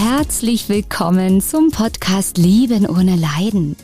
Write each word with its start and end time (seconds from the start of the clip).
Herzlich 0.00 0.68
willkommen 0.68 1.40
zum 1.40 1.72
Podcast 1.72 2.38
Lieben 2.38 2.86
ohne 2.86 3.16
Leiden. 3.16 3.74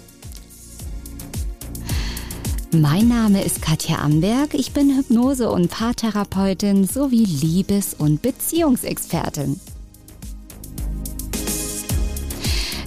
Mein 2.71 3.09
Name 3.09 3.43
ist 3.43 3.61
Katja 3.61 3.99
Amberg, 3.99 4.55
ich 4.55 4.71
bin 4.71 4.97
Hypnose- 4.97 5.51
und 5.51 5.73
Paartherapeutin 5.73 6.87
sowie 6.87 7.25
Liebes- 7.25 7.95
und 7.95 8.23
Beziehungsexpertin. 8.23 9.59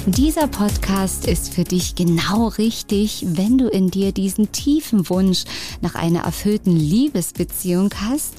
Dieser 0.05 0.47
Podcast 0.47 1.27
ist 1.27 1.53
für 1.53 1.65
dich 1.65 1.95
genau 1.95 2.47
richtig, 2.47 3.25
wenn 3.27 3.57
du 3.57 3.67
in 3.67 3.91
dir 3.91 4.13
diesen 4.13 4.53
tiefen 4.53 5.09
Wunsch 5.09 5.43
nach 5.81 5.95
einer 5.95 6.21
erfüllten 6.21 6.77
Liebesbeziehung 6.77 7.89
hast 7.99 8.35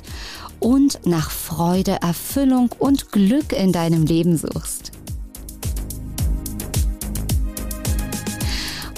und 0.61 1.07
nach 1.07 1.31
Freude, 1.31 1.99
Erfüllung 2.03 2.71
und 2.79 3.13
Glück 3.13 3.53
in 3.53 3.73
deinem 3.73 4.05
Leben 4.05 4.37
suchst. 4.37 4.93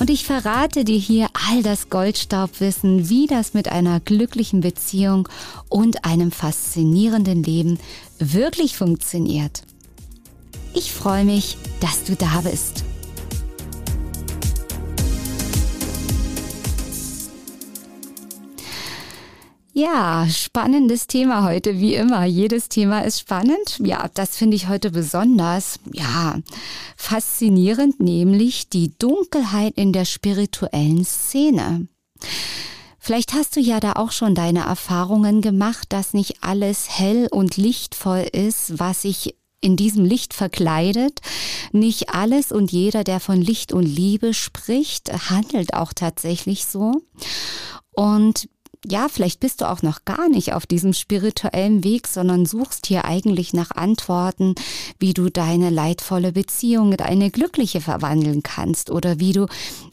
Und 0.00 0.08
ich 0.08 0.24
verrate 0.24 0.84
dir 0.84 0.98
hier 0.98 1.28
all 1.50 1.62
das 1.62 1.90
Goldstaubwissen, 1.90 3.10
wie 3.10 3.26
das 3.26 3.52
mit 3.52 3.68
einer 3.68 4.00
glücklichen 4.00 4.62
Beziehung 4.62 5.28
und 5.68 6.06
einem 6.06 6.32
faszinierenden 6.32 7.42
Leben 7.42 7.78
wirklich 8.18 8.76
funktioniert. 8.78 9.62
Ich 10.72 10.92
freue 10.92 11.26
mich, 11.26 11.58
dass 11.80 12.04
du 12.04 12.16
da 12.16 12.40
bist. 12.40 12.84
Ja, 19.80 20.28
spannendes 20.28 21.06
Thema 21.06 21.42
heute, 21.42 21.80
wie 21.80 21.94
immer. 21.94 22.26
Jedes 22.26 22.68
Thema 22.68 23.00
ist 23.00 23.20
spannend. 23.20 23.78
Ja, 23.78 24.10
das 24.12 24.36
finde 24.36 24.54
ich 24.54 24.68
heute 24.68 24.90
besonders, 24.90 25.80
ja, 25.90 26.38
faszinierend, 26.98 27.98
nämlich 27.98 28.68
die 28.68 28.92
Dunkelheit 28.98 29.72
in 29.76 29.94
der 29.94 30.04
spirituellen 30.04 31.02
Szene. 31.06 31.88
Vielleicht 32.98 33.32
hast 33.32 33.56
du 33.56 33.60
ja 33.60 33.80
da 33.80 33.94
auch 33.94 34.12
schon 34.12 34.34
deine 34.34 34.66
Erfahrungen 34.66 35.40
gemacht, 35.40 35.86
dass 35.88 36.12
nicht 36.12 36.42
alles 36.42 36.98
hell 36.98 37.28
und 37.30 37.56
lichtvoll 37.56 38.28
ist, 38.30 38.78
was 38.78 39.00
sich 39.00 39.34
in 39.62 39.76
diesem 39.76 40.04
Licht 40.04 40.34
verkleidet. 40.34 41.20
Nicht 41.72 42.10
alles 42.10 42.52
und 42.52 42.70
jeder, 42.70 43.02
der 43.02 43.18
von 43.18 43.40
Licht 43.40 43.72
und 43.72 43.84
Liebe 43.84 44.34
spricht, 44.34 45.30
handelt 45.30 45.72
auch 45.72 45.94
tatsächlich 45.94 46.66
so. 46.66 47.00
Und 47.92 48.46
ja, 48.86 49.08
vielleicht 49.10 49.40
bist 49.40 49.60
du 49.60 49.68
auch 49.68 49.82
noch 49.82 50.04
gar 50.04 50.28
nicht 50.28 50.54
auf 50.54 50.64
diesem 50.64 50.94
spirituellen 50.94 51.84
Weg, 51.84 52.06
sondern 52.08 52.46
suchst 52.46 52.86
hier 52.86 53.04
eigentlich 53.04 53.52
nach 53.52 53.72
Antworten, 53.72 54.54
wie 54.98 55.12
du 55.12 55.28
deine 55.28 55.68
leidvolle 55.68 56.32
Beziehung 56.32 56.92
in 56.92 57.00
eine 57.00 57.30
glückliche 57.30 57.80
verwandeln 57.80 58.42
kannst 58.42 58.90
oder 58.90 59.20
wie 59.20 59.32
du 59.32 59.46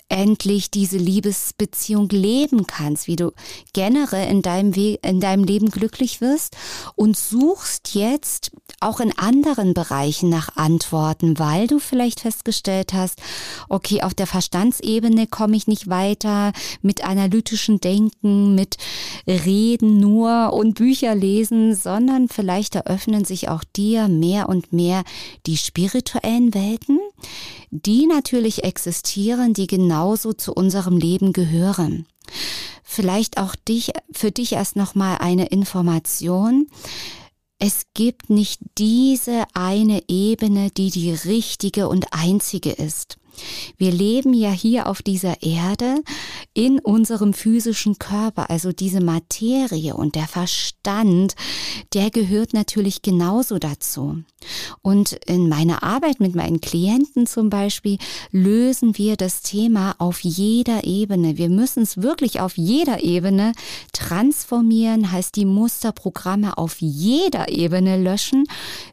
endlich 0.09 0.71
diese 0.71 0.97
Liebesbeziehung 0.97 2.07
leben 2.09 2.65
kannst, 2.65 3.07
wie 3.07 3.17
du 3.17 3.33
generell 3.73 4.29
in 4.29 4.41
deinem, 4.41 4.75
We 4.75 4.97
in 5.01 5.19
deinem 5.19 5.43
Leben 5.43 5.69
glücklich 5.69 6.21
wirst 6.21 6.55
und 6.95 7.17
suchst 7.17 7.93
jetzt 7.93 8.51
auch 8.79 9.01
in 9.01 9.17
anderen 9.17 9.73
Bereichen 9.73 10.29
nach 10.29 10.55
Antworten, 10.55 11.39
weil 11.39 11.67
du 11.67 11.79
vielleicht 11.79 12.21
festgestellt 12.21 12.93
hast, 12.93 13.19
okay, 13.67 14.01
auf 14.01 14.13
der 14.13 14.27
Verstandsebene 14.27 15.27
komme 15.27 15.57
ich 15.57 15.67
nicht 15.67 15.89
weiter 15.89 16.53
mit 16.81 17.03
analytischen 17.03 17.81
Denken, 17.81 18.55
mit 18.55 18.76
Reden 19.27 19.99
nur 19.99 20.53
und 20.53 20.75
Bücher 20.75 21.15
lesen, 21.15 21.75
sondern 21.75 22.27
vielleicht 22.29 22.75
eröffnen 22.75 23.25
sich 23.25 23.49
auch 23.49 23.63
dir 23.63 24.07
mehr 24.07 24.49
und 24.49 24.73
mehr 24.73 25.03
die 25.45 25.57
spirituellen 25.57 26.53
Welten, 26.53 26.99
die 27.71 28.05
natürlich 28.05 28.63
existieren, 28.63 29.53
die 29.53 29.67
genauso 29.67 30.33
zu 30.33 30.53
unserem 30.53 30.97
Leben 30.97 31.33
gehören. 31.33 32.05
Vielleicht 32.83 33.37
auch 33.37 33.55
dich, 33.55 33.91
für 34.11 34.31
dich 34.31 34.53
erst 34.53 34.75
nochmal 34.75 35.17
eine 35.19 35.47
Information. 35.47 36.67
Es 37.59 37.85
gibt 37.93 38.29
nicht 38.29 38.61
diese 38.77 39.43
eine 39.53 40.03
Ebene, 40.07 40.69
die 40.69 40.91
die 40.91 41.11
richtige 41.11 41.89
und 41.89 42.07
einzige 42.11 42.71
ist. 42.71 43.17
Wir 43.77 43.91
leben 43.91 44.33
ja 44.33 44.51
hier 44.51 44.87
auf 44.87 45.01
dieser 45.01 45.41
Erde 45.41 46.01
in 46.53 46.79
unserem 46.79 47.33
physischen 47.33 47.99
Körper, 47.99 48.49
also 48.49 48.71
diese 48.71 49.01
Materie 49.01 49.95
und 49.95 50.15
der 50.15 50.27
Verstand, 50.27 51.35
der 51.93 52.09
gehört 52.09 52.53
natürlich 52.53 53.01
genauso 53.01 53.59
dazu. 53.59 54.23
Und 54.81 55.13
in 55.25 55.49
meiner 55.49 55.83
Arbeit 55.83 56.19
mit 56.19 56.35
meinen 56.35 56.61
Klienten 56.61 57.27
zum 57.27 57.49
Beispiel 57.49 57.97
lösen 58.31 58.97
wir 58.97 59.17
das 59.17 59.41
Thema 59.41 59.95
auf 59.97 60.21
jeder 60.21 60.83
Ebene. 60.83 61.37
Wir 61.37 61.49
müssen 61.49 61.83
es 61.83 62.01
wirklich 62.01 62.39
auf 62.39 62.57
jeder 62.57 63.03
Ebene 63.03 63.53
transformieren, 63.93 65.11
heißt 65.11 65.35
die 65.35 65.45
Musterprogramme 65.45 66.57
auf 66.57 66.77
jeder 66.79 67.49
Ebene 67.49 68.01
löschen, 68.01 68.45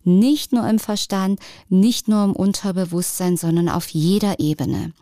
nicht 0.02 0.52
nur 0.52 0.68
im 0.68 0.78
Verstand, 0.78 1.40
nicht 1.68 2.08
nur 2.08 2.24
im 2.24 2.32
Unterbewusstsein, 2.32 3.36
sondern 3.36 3.68
auf 3.68 3.88
jeder 3.88 4.33
Ebene. 4.38 4.92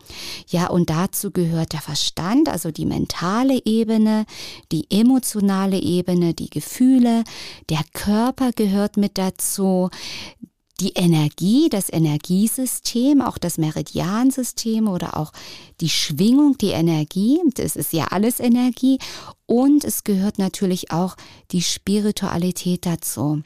Ja, 0.47 0.67
und 0.67 0.89
dazu 0.89 1.31
gehört 1.31 1.73
der 1.73 1.81
Verstand, 1.81 2.49
also 2.49 2.71
die 2.71 2.85
mentale 2.85 3.61
Ebene, 3.65 4.25
die 4.71 4.87
emotionale 4.89 5.79
Ebene, 5.79 6.33
die 6.33 6.49
Gefühle, 6.49 7.23
der 7.69 7.81
Körper 7.93 8.51
gehört 8.51 8.97
mit 8.97 9.17
dazu, 9.17 9.89
die 10.79 10.93
Energie, 10.93 11.69
das 11.69 11.91
Energiesystem, 11.91 13.21
auch 13.21 13.37
das 13.37 13.57
Meridiansystem 13.57 14.87
oder 14.87 15.17
auch 15.17 15.31
die 15.81 15.89
Schwingung, 15.89 16.57
die 16.57 16.71
Energie, 16.71 17.39
das 17.53 17.75
ist 17.75 17.93
ja 17.93 18.07
alles 18.07 18.39
Energie 18.39 18.97
und 19.45 19.83
es 19.83 20.03
gehört 20.03 20.39
natürlich 20.39 20.91
auch 20.91 21.15
die 21.51 21.61
Spiritualität 21.61 22.85
dazu. 22.85 23.43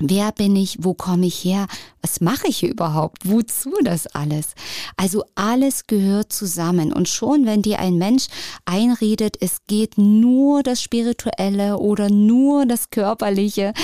Wer 0.00 0.32
bin 0.32 0.56
ich? 0.56 0.78
Wo 0.80 0.94
komme 0.94 1.26
ich 1.26 1.44
her? 1.44 1.66
Was 2.00 2.22
mache 2.22 2.48
ich 2.48 2.58
hier 2.58 2.70
überhaupt? 2.70 3.28
Wozu 3.28 3.70
das 3.84 4.06
alles? 4.06 4.54
Also 4.96 5.24
alles 5.34 5.86
gehört 5.86 6.32
zusammen. 6.32 6.90
Und 6.92 7.08
schon, 7.08 7.44
wenn 7.44 7.60
dir 7.60 7.78
ein 7.78 7.98
Mensch 7.98 8.28
einredet, 8.64 9.36
es 9.40 9.58
geht 9.66 9.98
nur 9.98 10.62
das 10.62 10.80
Spirituelle 10.80 11.78
oder 11.78 12.08
nur 12.08 12.64
das 12.64 12.88
Körperliche, 12.88 13.74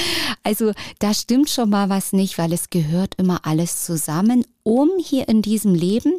also 0.43 0.73
da 1.01 1.13
stimmt 1.13 1.51
schon 1.51 1.69
mal 1.69 1.91
was 1.91 2.15
nicht, 2.15 2.39
weil 2.39 2.53
es 2.55 2.71
gehört 2.71 3.15
immer 3.17 3.45
alles 3.45 3.85
zusammen, 3.85 4.45
um 4.63 4.91
hier 4.99 5.29
in 5.29 5.43
diesem 5.43 5.75
Leben, 5.75 6.15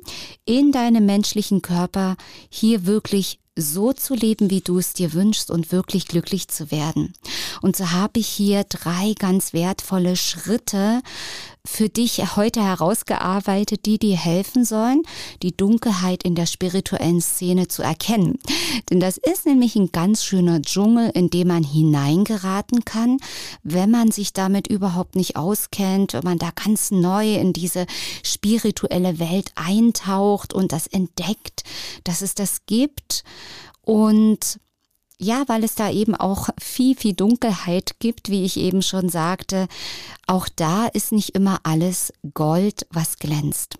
in 0.45 0.71
deinem 0.71 1.07
menschlichen 1.07 1.63
Körper, 1.63 2.17
hier 2.49 2.85
wirklich 2.85 3.39
so 3.57 3.91
zu 3.91 4.13
leben, 4.13 4.49
wie 4.49 4.61
du 4.61 4.77
es 4.77 4.93
dir 4.93 5.13
wünschst 5.13 5.51
und 5.51 5.71
wirklich 5.71 6.07
glücklich 6.07 6.47
zu 6.47 6.71
werden. 6.71 7.13
Und 7.61 7.75
so 7.75 7.91
habe 7.91 8.19
ich 8.19 8.27
hier 8.27 8.63
drei 8.63 9.13
ganz 9.17 9.51
wertvolle 9.51 10.15
Schritte 10.15 11.01
für 11.67 11.89
dich 11.89 12.35
heute 12.35 12.63
herausgearbeitet, 12.63 13.85
die 13.85 13.99
dir 13.99 14.15
helfen 14.15 14.65
sollen, 14.65 15.03
die 15.43 15.55
Dunkelheit 15.55 16.23
in 16.23 16.33
der 16.33 16.45
spirituellen 16.45 17.21
Szene 17.21 17.67
zu 17.67 17.83
erkennen. 17.83 18.39
Denn 18.89 18.99
das 18.99 19.17
ist 19.17 19.45
nämlich 19.45 19.75
ein 19.75 19.91
ganz 19.91 20.23
schöner 20.23 20.61
Dschungel, 20.61 21.11
in 21.13 21.29
dem 21.29 21.49
man 21.49 21.63
hineingeraten 21.63 22.85
kann, 22.85 23.17
wenn 23.63 23.91
man 23.91 24.11
sich 24.11 24.33
damit 24.33 24.67
überhaupt 24.67 25.15
nicht 25.15 25.35
auskennt, 25.35 26.13
wenn 26.13 26.23
man 26.23 26.39
da 26.39 26.51
ganz 26.51 26.91
neu 26.91 27.35
in 27.35 27.53
diese 27.53 27.85
spirituelle 28.23 29.19
Welt 29.19 29.51
eintaucht 29.55 30.53
und 30.53 30.71
das 30.71 30.87
entdeckt, 30.87 31.63
dass 32.03 32.21
es 32.21 32.33
das 32.33 32.65
gibt. 32.65 33.23
Und 33.81 34.59
ja, 35.19 35.43
weil 35.47 35.63
es 35.63 35.73
da 35.73 35.89
eben 35.89 36.13
auch 36.13 36.49
viel, 36.59 36.95
viel 36.95 37.13
Dunkelheit 37.13 37.99
gibt, 37.99 38.29
wie 38.29 38.45
ich 38.45 38.57
eben 38.57 38.83
schon 38.83 39.09
sagte. 39.09 39.67
Auch 40.27 40.47
da 40.55 40.87
ist 40.87 41.11
nicht 41.11 41.29
immer 41.29 41.59
alles 41.63 42.13
Gold, 42.35 42.85
was 42.91 43.17
glänzt. 43.17 43.77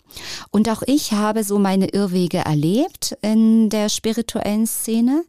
Und 0.50 0.68
auch 0.70 0.82
ich 0.88 1.12
habe 1.12 1.44
so 1.44 1.60
meine 1.60 1.90
Irrwege 1.90 2.40
erlebt 2.40 3.18
in 3.22 3.70
der 3.70 3.90
spirituellen 3.90 4.66
Szene 4.66 5.24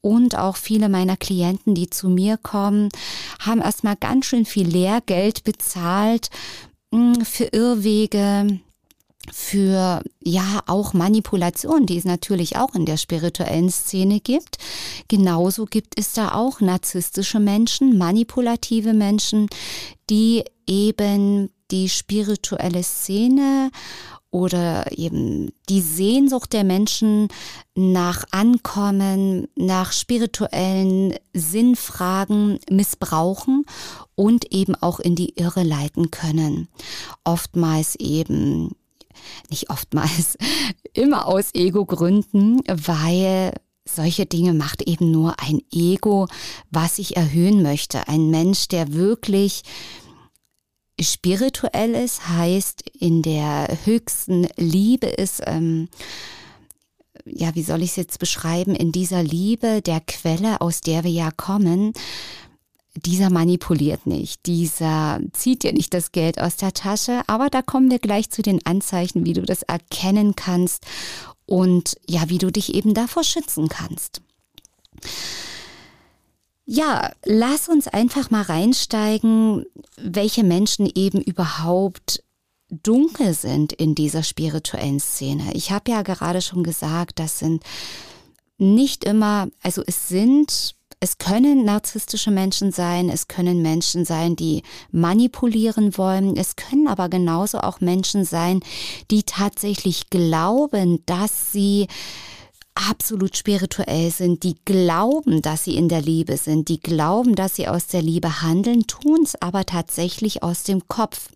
und 0.00 0.36
auch 0.36 0.56
viele 0.56 0.88
meiner 0.88 1.16
Klienten, 1.16 1.76
die 1.76 1.90
zu 1.90 2.08
mir 2.08 2.38
kommen, 2.38 2.88
haben 3.38 3.60
erstmal 3.60 3.96
ganz 3.96 4.26
schön 4.26 4.44
viel 4.44 4.66
Lehrgeld 4.66 5.44
bezahlt 5.44 6.30
hm, 6.92 7.24
für 7.24 7.44
Irrwege, 7.44 8.60
für 9.30 10.02
ja 10.22 10.62
auch 10.66 10.94
Manipulation, 10.94 11.86
die 11.86 11.98
es 11.98 12.04
natürlich 12.04 12.56
auch 12.56 12.74
in 12.74 12.86
der 12.86 12.96
spirituellen 12.96 13.70
Szene 13.70 14.20
gibt. 14.20 14.58
Genauso 15.08 15.66
gibt 15.66 15.98
es 15.98 16.12
da 16.12 16.32
auch 16.32 16.60
narzisstische 16.60 17.38
Menschen, 17.38 17.98
manipulative 17.98 18.94
Menschen, 18.94 19.48
die 20.10 20.44
eben 20.66 21.50
die 21.70 21.88
spirituelle 21.88 22.82
Szene 22.82 23.70
oder 24.32 24.86
eben 24.96 25.52
die 25.68 25.82
Sehnsucht 25.82 26.54
der 26.54 26.64
Menschen 26.64 27.28
nach 27.74 28.24
Ankommen, 28.30 29.46
nach 29.56 29.92
spirituellen 29.92 31.14
Sinnfragen 31.34 32.58
missbrauchen 32.70 33.66
und 34.14 34.50
eben 34.50 34.74
auch 34.74 35.00
in 35.00 35.16
die 35.16 35.34
Irre 35.38 35.62
leiten 35.62 36.10
können. 36.10 36.68
Oftmals 37.24 37.94
eben, 37.96 38.74
nicht 39.50 39.70
oftmals, 39.70 40.36
immer 40.94 41.26
aus 41.26 41.54
Ego-Gründen, 41.54 42.60
weil 42.66 43.52
solche 43.84 44.26
Dinge 44.26 44.54
macht 44.54 44.82
eben 44.82 45.10
nur 45.10 45.40
ein 45.40 45.60
Ego, 45.72 46.28
was 46.70 46.96
sich 46.96 47.16
erhöhen 47.16 47.62
möchte. 47.62 48.08
Ein 48.08 48.30
Mensch, 48.30 48.68
der 48.68 48.92
wirklich 48.92 49.62
spirituell 51.00 51.94
ist, 51.94 52.28
heißt 52.28 52.84
in 52.98 53.22
der 53.22 53.68
höchsten 53.84 54.46
Liebe 54.56 55.06
ist, 55.06 55.42
ähm, 55.46 55.88
ja, 57.24 57.54
wie 57.54 57.62
soll 57.62 57.82
ich 57.82 57.90
es 57.90 57.96
jetzt 57.96 58.18
beschreiben, 58.18 58.74
in 58.74 58.92
dieser 58.92 59.22
Liebe 59.22 59.80
der 59.82 60.00
Quelle, 60.00 60.60
aus 60.60 60.80
der 60.80 61.04
wir 61.04 61.10
ja 61.10 61.30
kommen, 61.30 61.92
dieser 62.94 63.30
manipuliert 63.30 64.06
nicht, 64.06 64.46
dieser 64.46 65.20
zieht 65.32 65.62
dir 65.62 65.72
nicht 65.72 65.94
das 65.94 66.12
Geld 66.12 66.40
aus 66.40 66.56
der 66.56 66.74
Tasche, 66.74 67.22
aber 67.26 67.48
da 67.48 67.62
kommen 67.62 67.90
wir 67.90 67.98
gleich 67.98 68.30
zu 68.30 68.42
den 68.42 68.64
Anzeichen, 68.66 69.24
wie 69.24 69.32
du 69.32 69.42
das 69.42 69.62
erkennen 69.62 70.36
kannst 70.36 70.84
und 71.46 71.96
ja, 72.08 72.28
wie 72.28 72.38
du 72.38 72.50
dich 72.52 72.74
eben 72.74 72.94
davor 72.94 73.24
schützen 73.24 73.68
kannst. 73.68 74.20
Ja, 76.64 77.12
lass 77.24 77.68
uns 77.68 77.88
einfach 77.88 78.30
mal 78.30 78.42
reinsteigen, 78.42 79.64
welche 79.96 80.44
Menschen 80.44 80.90
eben 80.94 81.20
überhaupt 81.20 82.22
dunkel 82.70 83.34
sind 83.34 83.72
in 83.72 83.94
dieser 83.94 84.22
spirituellen 84.22 85.00
Szene. 85.00 85.52
Ich 85.54 85.70
habe 85.70 85.90
ja 85.90 86.02
gerade 86.02 86.40
schon 86.40 86.62
gesagt, 86.62 87.18
das 87.18 87.38
sind 87.38 87.62
nicht 88.58 89.04
immer, 89.04 89.48
also 89.62 89.82
es 89.86 90.08
sind, 90.08 90.74
es 91.02 91.18
können 91.18 91.64
narzisstische 91.64 92.30
Menschen 92.30 92.70
sein, 92.70 93.08
es 93.08 93.26
können 93.26 93.60
Menschen 93.60 94.04
sein, 94.04 94.36
die 94.36 94.62
manipulieren 94.92 95.98
wollen, 95.98 96.36
es 96.36 96.54
können 96.54 96.86
aber 96.86 97.08
genauso 97.08 97.58
auch 97.58 97.80
Menschen 97.80 98.24
sein, 98.24 98.60
die 99.10 99.24
tatsächlich 99.24 100.10
glauben, 100.10 101.04
dass 101.04 101.50
sie 101.50 101.88
absolut 102.76 103.36
spirituell 103.36 104.12
sind, 104.12 104.44
die 104.44 104.54
glauben, 104.64 105.42
dass 105.42 105.64
sie 105.64 105.74
in 105.74 105.88
der 105.88 106.00
Liebe 106.00 106.36
sind, 106.36 106.68
die 106.68 106.78
glauben, 106.78 107.34
dass 107.34 107.56
sie 107.56 107.66
aus 107.66 107.88
der 107.88 108.00
Liebe 108.00 108.40
handeln, 108.40 108.86
tun 108.86 109.24
es 109.24 109.34
aber 109.42 109.66
tatsächlich 109.66 110.44
aus 110.44 110.62
dem 110.62 110.86
Kopf. 110.86 111.30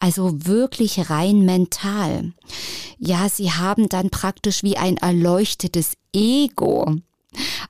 Also 0.00 0.46
wirklich 0.46 1.10
rein 1.10 1.44
mental. 1.44 2.32
Ja, 2.98 3.28
sie 3.28 3.52
haben 3.52 3.90
dann 3.90 4.08
praktisch 4.08 4.62
wie 4.62 4.78
ein 4.78 4.96
erleuchtetes 4.96 5.98
Ego, 6.14 6.96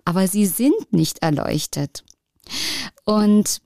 aber 0.04 0.28
sie 0.28 0.46
sind 0.46 0.92
nicht 0.92 1.22
erleuchtet. 1.22 2.04
Und 3.04 3.60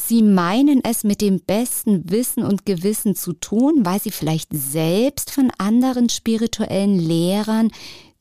Sie 0.00 0.22
meinen 0.22 0.80
es 0.84 1.02
mit 1.02 1.20
dem 1.20 1.40
besten 1.40 2.08
Wissen 2.08 2.44
und 2.44 2.64
Gewissen 2.64 3.16
zu 3.16 3.32
tun, 3.32 3.84
weil 3.84 4.00
sie 4.00 4.12
vielleicht 4.12 4.50
selbst 4.52 5.32
von 5.32 5.50
anderen 5.58 6.08
spirituellen 6.08 6.96
Lehrern 6.96 7.72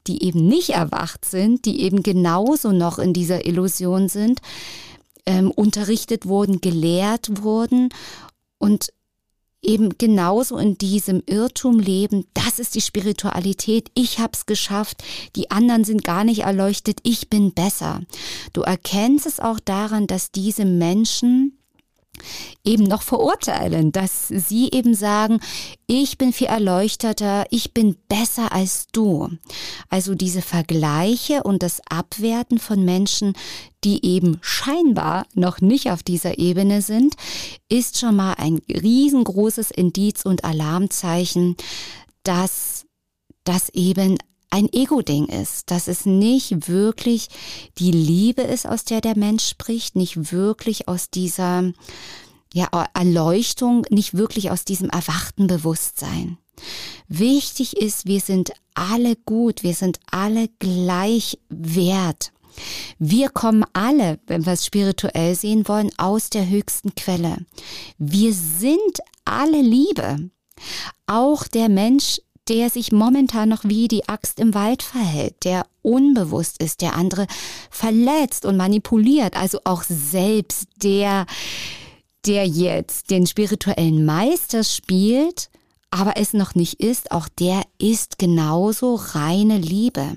die 0.07 0.24
eben 0.24 0.47
nicht 0.47 0.69
erwacht 0.69 1.25
sind, 1.25 1.65
die 1.65 1.81
eben 1.81 2.03
genauso 2.03 2.71
noch 2.71 3.00
in 3.00 3.13
dieser 3.13 3.45
Illusion 3.45 4.09
sind, 4.09 4.41
ähm, 5.25 5.51
unterrichtet 5.51 6.25
wurden, 6.25 6.62
gelehrt 6.62 7.44
wurden 7.44 7.89
und 8.57 8.94
eben 9.62 9.98
genauso 9.98 10.57
in 10.57 10.77
diesem 10.77 11.24
Irrtum 11.25 11.80
leben, 11.80 12.25
das 12.33 12.59
ist 12.59 12.75
die 12.75 12.81
Spiritualität, 12.81 13.89
ich 13.95 14.19
hab's 14.19 14.45
geschafft, 14.45 15.04
die 15.36 15.51
anderen 15.51 15.83
sind 15.83 16.04
gar 16.04 16.24
nicht 16.24 16.44
erleuchtet, 16.44 17.00
ich 17.04 17.30
bin 17.30 17.54
besser. 17.54 18.01
Du 18.54 18.62
erkennst 18.62 19.25
es 19.25 19.39
auch 19.39 19.59
daran, 19.59 20.07
dass 20.07 20.31
diese 20.31 20.65
Menschen 20.65 21.56
eben 22.63 22.83
noch 22.83 23.01
verurteilen, 23.01 23.91
dass 23.91 24.27
sie 24.27 24.69
eben 24.71 24.93
sagen, 24.93 25.39
ich 25.87 26.17
bin 26.17 26.33
viel 26.33 26.47
erleuchteter, 26.47 27.45
ich 27.49 27.73
bin 27.73 27.95
besser 28.09 28.51
als 28.51 28.87
du. 28.91 29.29
Also 29.89 30.15
diese 30.15 30.41
Vergleiche 30.41 31.43
und 31.43 31.63
das 31.63 31.81
Abwerten 31.89 32.59
von 32.59 32.83
Menschen, 32.83 33.33
die 33.83 34.05
eben 34.05 34.39
scheinbar 34.41 35.25
noch 35.33 35.61
nicht 35.61 35.91
auf 35.91 36.03
dieser 36.03 36.37
Ebene 36.39 36.81
sind, 36.81 37.15
ist 37.69 37.97
schon 37.97 38.15
mal 38.15 38.33
ein 38.33 38.59
riesengroßes 38.69 39.71
Indiz 39.71 40.25
und 40.25 40.43
Alarmzeichen, 40.43 41.55
dass 42.23 42.85
das 43.43 43.69
eben 43.69 44.17
ein 44.49 44.71
Ego-Ding 44.71 45.25
ist, 45.27 45.71
dass 45.71 45.88
es 45.88 46.05
nicht 46.05 46.67
wirklich 46.67 47.27
die 47.77 47.91
Liebe 47.91 48.41
ist, 48.41 48.67
aus 48.67 48.85
der 48.85 49.01
der 49.01 49.17
Mensch 49.17 49.47
spricht, 49.47 49.95
nicht 49.95 50.31
wirklich 50.31 50.88
aus 50.88 51.09
dieser 51.09 51.71
ja, 52.53 52.67
Erleuchtung, 52.94 53.85
nicht 53.89 54.15
wirklich 54.15 54.51
aus 54.51 54.65
diesem 54.65 54.89
erwachten 54.89 55.47
Bewusstsein. 55.47 56.38
Wichtig 57.07 57.77
ist, 57.77 58.05
wir 58.05 58.19
sind 58.19 58.51
alle 58.73 59.15
gut, 59.15 59.63
wir 59.63 59.73
sind 59.73 59.99
alle 60.11 60.49
gleich 60.59 61.39
wert. 61.49 62.31
Wir 62.97 63.29
kommen 63.29 63.63
alle, 63.73 64.19
wenn 64.25 64.45
wir 64.45 64.53
es 64.53 64.65
spirituell 64.65 65.35
sehen 65.35 65.67
wollen, 65.67 65.91
aus 65.97 66.29
der 66.29 66.49
höchsten 66.49 66.95
Quelle. 66.95 67.45
Wir 67.99 68.33
sind 68.33 68.99
alle 69.25 69.61
Liebe. 69.61 70.31
Auch 71.05 71.44
der 71.44 71.69
Mensch, 71.69 72.19
der 72.49 72.69
sich 72.69 72.91
momentan 72.91 73.49
noch 73.49 73.63
wie 73.63 73.88
die 73.88 74.07
Axt 74.07 74.39
im 74.39 74.53
Wald 74.53 74.83
verhält, 74.83 75.44
der 75.44 75.65
unbewusst 75.81 76.61
ist, 76.61 76.81
der 76.81 76.95
andere 76.95 77.27
verletzt 77.69 78.45
und 78.45 78.57
manipuliert, 78.57 79.35
also 79.35 79.59
auch 79.63 79.83
selbst 79.83 80.67
der, 80.83 81.25
der 82.25 82.45
jetzt 82.47 83.09
den 83.09 83.27
spirituellen 83.27 84.05
Meister 84.05 84.63
spielt, 84.63 85.49
aber 85.91 86.17
es 86.17 86.33
noch 86.33 86.55
nicht 86.55 86.81
ist, 86.81 87.11
auch 87.11 87.27
der 87.29 87.61
ist 87.79 88.19
genauso 88.19 88.95
reine 88.95 89.57
Liebe 89.57 90.15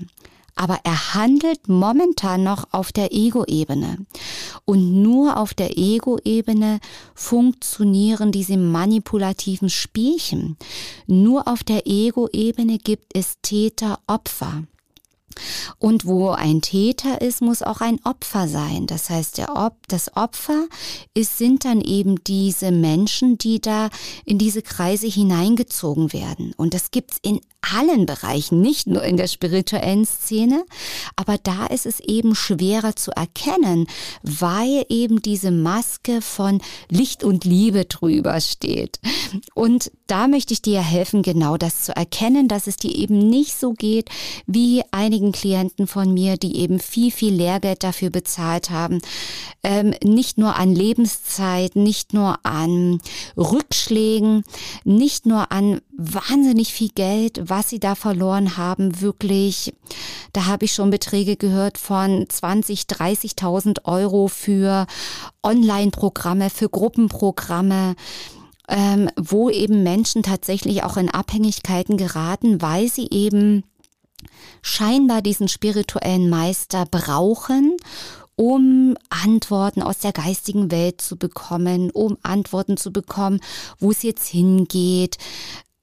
aber 0.61 0.81
er 0.83 1.15
handelt 1.15 1.67
momentan 1.67 2.43
noch 2.43 2.67
auf 2.71 2.91
der 2.91 3.11
Ego-Ebene. 3.11 4.05
Und 4.63 5.01
nur 5.01 5.37
auf 5.37 5.55
der 5.55 5.75
Ego-Ebene 5.75 6.79
funktionieren 7.15 8.31
diese 8.31 8.57
manipulativen 8.57 9.71
Spielchen. 9.71 10.57
Nur 11.07 11.47
auf 11.47 11.63
der 11.63 11.87
Ego-Ebene 11.87 12.77
gibt 12.77 13.17
es 13.17 13.37
Täter-Opfer. 13.41 14.65
Und 15.79 16.05
wo 16.05 16.29
ein 16.29 16.61
Täter 16.61 17.21
ist, 17.21 17.41
muss 17.41 17.61
auch 17.61 17.81
ein 17.81 17.99
Opfer 18.03 18.47
sein. 18.47 18.87
Das 18.87 19.09
heißt, 19.09 19.37
der 19.37 19.55
Op 19.55 19.75
das 19.87 20.15
Opfer 20.15 20.67
ist, 21.13 21.37
sind 21.37 21.65
dann 21.65 21.81
eben 21.81 22.23
diese 22.23 22.71
Menschen, 22.71 23.37
die 23.37 23.59
da 23.59 23.89
in 24.25 24.37
diese 24.37 24.61
Kreise 24.61 25.07
hineingezogen 25.07 26.13
werden. 26.13 26.53
Und 26.57 26.73
das 26.73 26.91
gibt's 26.91 27.17
in 27.21 27.41
allen 27.61 28.05
Bereichen, 28.05 28.61
nicht 28.61 28.87
nur 28.87 29.03
in 29.03 29.17
der 29.17 29.27
spirituellen 29.27 30.05
Szene, 30.05 30.65
aber 31.15 31.37
da 31.37 31.67
ist 31.67 31.85
es 31.85 31.99
eben 31.99 32.35
schwerer 32.35 32.95
zu 32.95 33.11
erkennen, 33.11 33.87
weil 34.23 34.85
eben 34.89 35.21
diese 35.21 35.51
Maske 35.51 36.21
von 36.21 36.61
Licht 36.89 37.23
und 37.23 37.45
Liebe 37.45 37.85
drüber 37.85 38.41
steht. 38.41 38.99
Und 39.53 39.91
da 40.07 40.27
möchte 40.27 40.53
ich 40.53 40.61
dir 40.61 40.81
helfen, 40.81 41.21
genau 41.21 41.57
das 41.57 41.83
zu 41.83 41.95
erkennen, 41.95 42.47
dass 42.47 42.67
es 42.67 42.77
dir 42.77 42.93
eben 42.93 43.17
nicht 43.29 43.57
so 43.57 43.73
geht 43.73 44.09
wie 44.47 44.83
einigen 45.21 45.31
Klienten 45.31 45.87
von 45.87 46.13
mir, 46.13 46.37
die 46.37 46.57
eben 46.57 46.79
viel, 46.79 47.11
viel 47.11 47.33
Lehrgeld 47.33 47.83
dafür 47.83 48.09
bezahlt 48.09 48.71
haben. 48.71 49.01
Ähm, 49.63 49.93
nicht 50.03 50.37
nur 50.37 50.55
an 50.55 50.73
Lebenszeit, 50.73 51.75
nicht 51.75 52.13
nur 52.13 52.39
an 52.43 52.99
Rückschlägen, 53.37 54.43
nicht 54.83 55.25
nur 55.27 55.51
an 55.51 55.81
wahnsinnig 55.95 56.73
viel 56.73 56.89
Geld, 56.89 57.41
was 57.43 57.69
sie 57.69 57.79
da 57.79 57.93
verloren 57.93 58.57
haben, 58.57 59.01
wirklich, 59.01 59.73
da 60.33 60.47
habe 60.47 60.65
ich 60.65 60.73
schon 60.73 60.89
Beträge 60.89 61.37
gehört 61.37 61.77
von 61.77 62.25
20, 62.27 62.81
30.000 62.81 63.85
Euro 63.85 64.27
für 64.27 64.87
Online-Programme, 65.43 66.49
für 66.49 66.69
Gruppenprogramme. 66.69 67.95
Ähm, 68.69 69.09
wo 69.19 69.49
eben 69.49 69.83
Menschen 69.83 70.23
tatsächlich 70.23 70.83
auch 70.83 70.95
in 70.95 71.09
Abhängigkeiten 71.09 71.97
geraten, 71.97 72.61
weil 72.61 72.87
sie 72.87 73.07
eben 73.11 73.63
scheinbar 74.61 75.21
diesen 75.21 75.47
spirituellen 75.47 76.29
Meister 76.29 76.85
brauchen, 76.85 77.77
um 78.35 78.95
Antworten 79.09 79.81
aus 79.81 79.99
der 79.99 80.13
geistigen 80.13 80.71
Welt 80.71 81.01
zu 81.01 81.15
bekommen, 81.15 81.91
um 81.91 82.17
Antworten 82.23 82.77
zu 82.77 82.91
bekommen, 82.91 83.39
wo 83.79 83.91
es 83.91 84.03
jetzt 84.03 84.27
hingeht, 84.27 85.17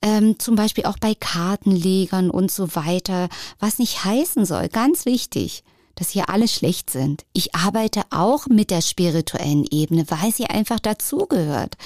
ähm, 0.02 0.38
zum 0.38 0.56
Beispiel 0.56 0.84
auch 0.84 0.98
bei 0.98 1.14
Kartenlegern 1.14 2.30
und 2.30 2.50
so 2.50 2.74
weiter, 2.74 3.28
was 3.58 3.78
nicht 3.78 4.04
heißen 4.04 4.44
soll, 4.44 4.68
ganz 4.68 5.06
wichtig, 5.06 5.64
dass 5.98 6.10
hier 6.10 6.28
alle 6.28 6.46
schlecht 6.46 6.90
sind. 6.90 7.24
Ich 7.32 7.54
arbeite 7.56 8.02
auch 8.10 8.46
mit 8.46 8.70
der 8.70 8.82
spirituellen 8.82 9.64
Ebene, 9.68 10.04
weil 10.08 10.32
sie 10.32 10.46
einfach 10.46 10.78
dazugehört. 10.78 11.76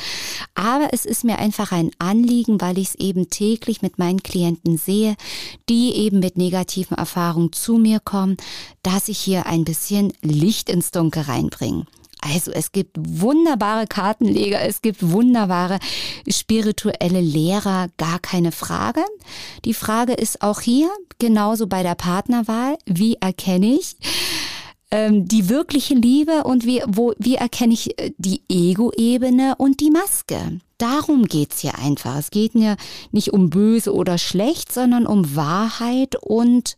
Aber 0.54 0.88
es 0.92 1.07
ist 1.07 1.25
mir 1.25 1.38
einfach 1.38 1.73
ein 1.73 1.90
Anliegen, 1.99 2.61
weil 2.61 2.76
ich 2.76 2.88
es 2.88 2.95
eben 2.97 3.31
täglich 3.31 3.81
mit 3.81 3.99
meinen 3.99 4.23
Klienten 4.23 4.76
sehe, 4.76 5.16
die 5.69 5.95
eben 5.97 6.21
mit 6.21 6.37
negativen 6.37 6.99
Erfahrungen 6.99 7.52
zu 7.52 7.78
mir 7.78 8.00
kommen, 8.00 8.37
dass 8.83 9.09
ich 9.09 9.19
hier 9.19 9.47
ein 9.47 9.64
bisschen 9.64 10.12
Licht 10.21 10.69
ins 10.69 10.90
Dunkel 10.90 11.23
reinbringe. 11.23 11.87
Also 12.23 12.52
es 12.52 12.71
gibt 12.71 12.97
wunderbare 12.99 13.87
Kartenleger, 13.88 14.61
es 14.62 14.81
gibt 14.81 15.11
wunderbare 15.11 15.81
spirituelle 16.29 17.21
Lehrer, 17.21 17.88
gar 17.99 18.21
keine 18.21 18.52
Frage. 18.52 19.02
Die 19.64 19.75
Frage 19.75 20.12
ist 20.12 20.41
auch 20.41 20.61
hier, 20.61 20.88
genauso 21.19 21.67
bei 21.67 21.83
der 21.83 21.97
Partnerwahl, 21.97 22.79
wie 22.87 23.17
erkenne 23.21 23.75
ich 23.75 23.97
ähm, 24.93 25.26
die 25.26 25.49
wirkliche 25.49 25.95
Liebe 25.95 26.45
und 26.45 26.64
wie, 26.64 26.83
wo, 26.87 27.12
wie 27.19 27.35
erkenne 27.35 27.73
ich 27.73 27.99
äh, 27.99 28.12
die 28.19 28.43
Ego-Ebene 28.49 29.57
und 29.59 29.81
die 29.81 29.91
Maske? 29.91 30.61
Darum 30.79 31.25
geht's 31.25 31.61
hier 31.61 31.76
einfach. 31.79 32.19
Es 32.19 32.31
geht 32.31 32.55
mir 32.55 32.76
nicht 33.11 33.33
um 33.33 33.50
böse 33.50 33.93
oder 33.93 34.19
schlecht, 34.19 34.71
sondern 34.73 35.07
um 35.07 35.35
Wahrheit 35.35 36.17
und 36.23 36.76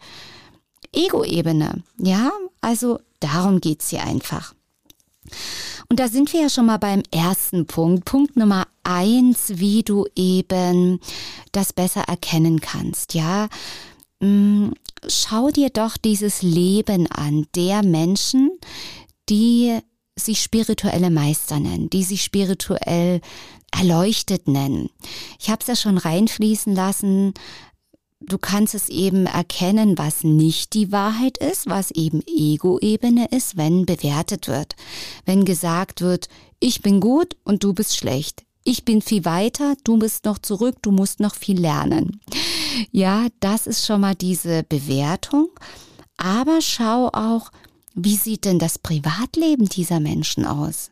Ego-Ebene. 0.92 1.82
Ja, 1.98 2.30
also 2.60 3.00
darum 3.20 3.60
geht's 3.60 3.90
hier 3.90 4.04
einfach. 4.04 4.54
Und 5.88 6.00
da 6.00 6.08
sind 6.08 6.32
wir 6.32 6.42
ja 6.42 6.48
schon 6.48 6.66
mal 6.66 6.78
beim 6.78 7.02
ersten 7.10 7.66
Punkt. 7.66 8.04
Punkt 8.04 8.36
Nummer 8.36 8.66
eins, 8.82 9.52
wie 9.56 9.82
du 9.82 10.06
eben 10.14 11.00
das 11.52 11.72
besser 11.72 12.02
erkennen 12.02 12.60
kannst. 12.60 13.14
Ja, 13.14 13.48
mm, 14.20 14.70
schau 15.08 15.50
dir 15.50 15.70
doch 15.70 15.96
dieses 15.96 16.42
Leben 16.42 17.06
an 17.08 17.46
der 17.54 17.82
Menschen, 17.82 18.50
die 19.28 19.78
sich 20.16 20.42
spirituelle 20.42 21.10
Meister 21.10 21.58
nennen, 21.58 21.90
die 21.90 22.04
sich 22.04 22.22
spirituell 22.22 23.20
erleuchtet 23.76 24.46
nennen. 24.46 24.90
Ich 25.40 25.50
habe 25.50 25.60
es 25.60 25.66
ja 25.66 25.76
schon 25.76 25.98
reinfließen 25.98 26.74
lassen, 26.74 27.34
du 28.28 28.38
kannst 28.38 28.74
es 28.74 28.88
eben 28.88 29.26
erkennen, 29.26 29.98
was 29.98 30.24
nicht 30.24 30.74
die 30.74 30.92
Wahrheit 30.92 31.38
ist, 31.38 31.66
was 31.68 31.90
eben 31.90 32.22
Ego-Ebene 32.26 33.28
ist, 33.30 33.56
wenn 33.56 33.86
bewertet 33.86 34.48
wird. 34.48 34.74
Wenn 35.24 35.44
gesagt 35.44 36.00
wird, 36.00 36.28
ich 36.60 36.82
bin 36.82 37.00
gut 37.00 37.36
und 37.44 37.62
du 37.64 37.72
bist 37.72 37.96
schlecht. 37.96 38.44
Ich 38.64 38.84
bin 38.84 39.02
viel 39.02 39.24
weiter, 39.24 39.74
du 39.84 39.98
bist 39.98 40.24
noch 40.24 40.38
zurück, 40.38 40.76
du 40.80 40.90
musst 40.90 41.20
noch 41.20 41.34
viel 41.34 41.60
lernen. 41.60 42.20
Ja, 42.90 43.26
das 43.40 43.66
ist 43.66 43.84
schon 43.86 44.00
mal 44.00 44.14
diese 44.14 44.62
Bewertung. 44.62 45.50
Aber 46.16 46.60
schau 46.60 47.08
auch, 47.08 47.50
wie 47.94 48.16
sieht 48.16 48.44
denn 48.44 48.58
das 48.58 48.78
Privatleben 48.78 49.68
dieser 49.68 50.00
Menschen 50.00 50.46
aus? 50.46 50.90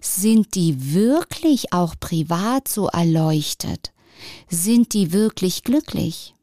Sind 0.00 0.54
die 0.54 0.94
wirklich 0.94 1.72
auch 1.72 1.94
privat 1.98 2.68
so 2.68 2.86
erleuchtet? 2.86 3.92
Sind 4.48 4.92
die 4.92 5.12
wirklich 5.12 5.64
glücklich? 5.64 6.35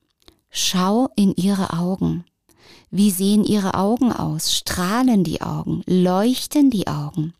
Schau 0.56 1.10
in 1.16 1.34
ihre 1.36 1.74
Augen. 1.74 2.26
Wie 2.92 3.10
sehen 3.10 3.44
ihre 3.44 3.74
Augen 3.74 4.14
aus? 4.14 4.54
Strahlen 4.54 5.24
die 5.24 5.42
Augen? 5.42 5.82
Leuchten 5.88 6.70
die 6.70 6.86
Augen? 6.86 7.34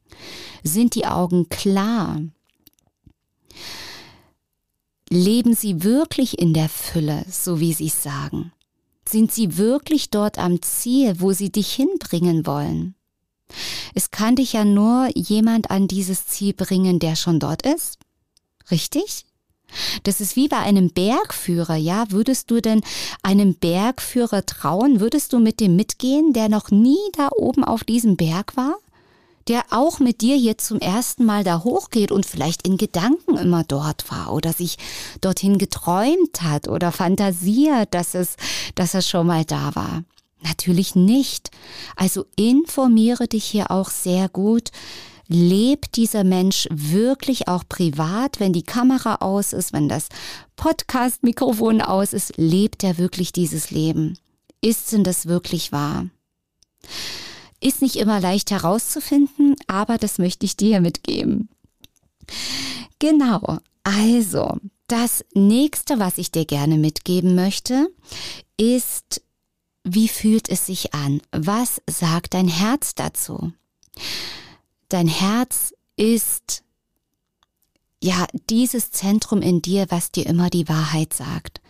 Sind 0.64 0.96
die 0.96 1.06
Augen 1.06 1.48
klar? 1.48 2.24
Leben 5.12 5.54
sie 5.54 5.84
wirklich 5.84 6.40
in 6.40 6.56
der 6.56 6.70
Fülle, 6.70 7.24
so 7.30 7.60
wie 7.60 7.74
sie 7.74 7.90
sagen? 7.90 8.52
Sind 9.08 9.32
sie 9.32 9.58
wirklich 9.58 10.10
dort 10.10 10.40
am 10.40 10.64
Ziel, 10.64 11.20
wo 11.20 11.34
sie 11.34 11.52
dich 11.52 11.72
hinbringen 11.72 12.48
wollen? 12.48 12.96
Es 13.94 14.10
kann 14.10 14.38
dich 14.38 14.54
ja 14.54 14.66
nur 14.66 15.10
jemand 15.14 15.70
an 15.70 15.88
dieses 15.88 16.26
Ziel 16.26 16.54
bringen, 16.54 16.98
der 16.98 17.16
schon 17.16 17.40
dort 17.40 17.62
ist. 17.62 18.00
Richtig? 18.72 19.28
Das 20.04 20.22
ist 20.22 20.36
wie 20.36 20.48
bei 20.48 20.58
einem 20.58 20.90
Bergführer, 20.90 21.76
ja? 21.76 22.06
Würdest 22.10 22.52
du 22.52 22.62
denn 22.62 22.82
einem 23.22 23.56
Bergführer 23.56 24.46
trauen? 24.46 25.00
Würdest 25.00 25.34
du 25.34 25.40
mit 25.40 25.60
dem 25.60 25.76
mitgehen, 25.76 26.34
der 26.34 26.50
noch 26.50 26.72
nie 26.72 27.00
da 27.18 27.30
oben 27.36 27.64
auf 27.64 27.84
diesem 27.84 28.18
Berg 28.18 28.58
war? 28.58 28.76
Der 29.48 29.64
auch 29.72 30.00
mit 30.00 30.22
dir 30.22 30.38
hier 30.38 30.58
zum 30.58 30.80
ersten 30.80 31.26
Mal 31.26 31.44
da 31.44 31.64
hochgeht 31.64 32.12
und 32.12 32.26
vielleicht 32.26 32.66
in 32.66 32.78
Gedanken 32.78 33.38
immer 33.38 33.66
dort 33.66 34.10
war 34.10 34.32
oder 34.34 34.54
sich 34.54 34.78
dorthin 35.20 35.58
geträumt 35.58 36.42
hat 36.42 36.70
oder 36.70 36.94
fantasiert, 36.94 37.94
dass 37.94 38.16
es, 38.16 38.38
dass 38.76 38.94
er 38.94 39.02
schon 39.02 39.28
mal 39.28 39.44
da 39.44 39.76
war. 39.76 40.04
Natürlich 40.44 40.96
nicht. 40.96 41.52
Also 41.96 42.26
informiere 42.36 43.28
dich 43.28 43.46
hier 43.46 43.72
auch 43.72 43.90
sehr 43.90 44.30
gut, 44.30 44.72
lebt 45.28 45.96
dieser 45.96 46.24
Mensch 46.24 46.68
wirklich 46.72 47.48
auch 47.48 47.64
privat, 47.68 48.40
wenn 48.40 48.54
die 48.54 48.64
Kamera 48.64 49.16
aus 49.16 49.54
ist, 49.54 49.74
wenn 49.74 49.90
das 49.90 50.10
Podcast-Mikrofon 50.56 51.82
aus 51.82 52.14
ist, 52.14 52.34
lebt 52.38 52.84
er 52.84 52.98
wirklich 52.98 53.32
dieses 53.32 53.72
Leben? 53.72 54.18
Ist 54.62 54.92
denn 54.92 55.04
das 55.04 55.26
wirklich 55.26 55.72
wahr? 55.72 56.08
Ist 57.60 57.82
nicht 57.82 57.96
immer 57.96 58.20
leicht 58.20 58.52
herauszufinden, 58.52 59.56
aber 59.68 59.98
das 59.98 60.18
möchte 60.18 60.46
ich 60.46 60.58
dir 60.58 60.82
mitgeben. 60.82 61.50
Genau, 63.00 63.60
also 63.84 64.58
das 64.88 65.26
nächste, 65.34 66.00
was 66.00 66.18
ich 66.18 66.32
dir 66.32 66.46
gerne 66.46 66.78
mitgeben 66.78 67.36
möchte, 67.36 67.90
ist, 68.58 69.22
wie 69.84 70.08
fühlt 70.08 70.50
es 70.50 70.66
sich 70.66 70.94
an? 70.94 71.22
Was 71.32 71.82
sagt 71.90 72.34
dein 72.34 72.48
Herz 72.48 72.96
dazu? 72.96 73.52
Dein 74.94 75.08
Herz 75.08 75.74
ist 75.96 76.62
ja 78.00 78.28
dieses 78.48 78.92
Zentrum 78.92 79.42
in 79.42 79.60
dir, 79.60 79.88
was 79.90 80.12
dir 80.12 80.28
immer 80.28 80.52
die 80.52 80.70
Wahrheit 80.70 81.16
sagt, 81.16 81.62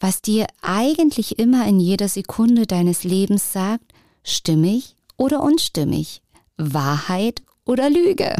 was 0.00 0.22
dir 0.22 0.46
eigentlich 0.62 1.38
immer 1.38 1.66
in 1.66 1.80
jeder 1.80 2.08
Sekunde 2.08 2.66
deines 2.66 3.04
Lebens 3.04 3.52
sagt, 3.52 3.92
stimmig 4.24 4.96
oder 5.18 5.42
unstimmig, 5.42 6.22
Wahrheit 6.56 7.42
oder 7.66 7.90
Lüge. 7.90 8.34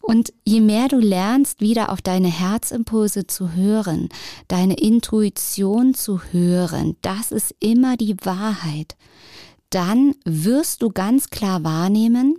Und 0.00 0.32
je 0.44 0.60
mehr 0.60 0.86
du 0.86 1.00
lernst, 1.00 1.60
wieder 1.60 1.90
auf 1.90 2.02
deine 2.02 2.30
Herzimpulse 2.30 3.26
zu 3.26 3.54
hören, 3.54 4.08
deine 4.46 4.74
Intuition 4.74 5.94
zu 5.94 6.20
hören, 6.30 6.94
das 7.02 7.32
ist 7.32 7.56
immer 7.58 7.96
die 7.96 8.14
Wahrheit, 8.22 8.94
dann 9.70 10.14
wirst 10.24 10.82
du 10.82 10.90
ganz 10.90 11.28
klar 11.30 11.64
wahrnehmen, 11.64 12.38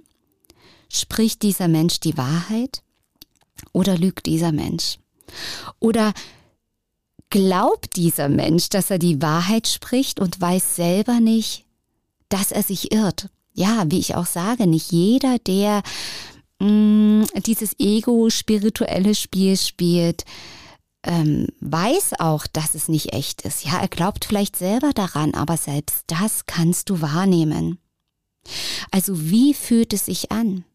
Spricht 0.89 1.41
dieser 1.41 1.67
Mensch 1.67 1.99
die 1.99 2.17
Wahrheit 2.17 2.81
oder 3.73 3.97
lügt 3.97 4.25
dieser 4.25 4.51
Mensch? 4.51 4.97
Oder 5.79 6.13
glaubt 7.29 7.95
dieser 7.95 8.29
Mensch, 8.29 8.69
dass 8.69 8.89
er 8.89 8.99
die 8.99 9.21
Wahrheit 9.21 9.67
spricht 9.67 10.19
und 10.19 10.39
weiß 10.39 10.75
selber 10.75 11.19
nicht, 11.19 11.65
dass 12.29 12.51
er 12.51 12.63
sich 12.63 12.91
irrt? 12.91 13.29
Ja, 13.53 13.85
wie 13.87 13.99
ich 13.99 14.15
auch 14.15 14.25
sage, 14.25 14.67
nicht 14.67 14.91
jeder, 14.91 15.39
der 15.39 15.81
mh, 16.59 16.67
mm, 16.67 17.25
dieses 17.45 17.73
ego-spirituelle 17.79 19.15
Spiel 19.15 19.57
spielt, 19.57 20.25
ähm, 21.03 21.47
weiß 21.61 22.19
auch, 22.19 22.47
dass 22.47 22.75
es 22.75 22.87
nicht 22.87 23.13
echt 23.13 23.41
ist. 23.41 23.63
Ja, 23.65 23.79
er 23.79 23.87
glaubt 23.87 24.25
vielleicht 24.25 24.55
selber 24.55 24.91
daran, 24.93 25.33
aber 25.33 25.57
selbst 25.57 26.03
das 26.07 26.45
kannst 26.45 26.89
du 26.89 27.01
wahrnehmen. 27.01 27.79
Also 28.91 29.29
wie 29.29 29.53
fühlt 29.53 29.93
es 29.93 30.05
sich 30.05 30.31
an? 30.31 30.65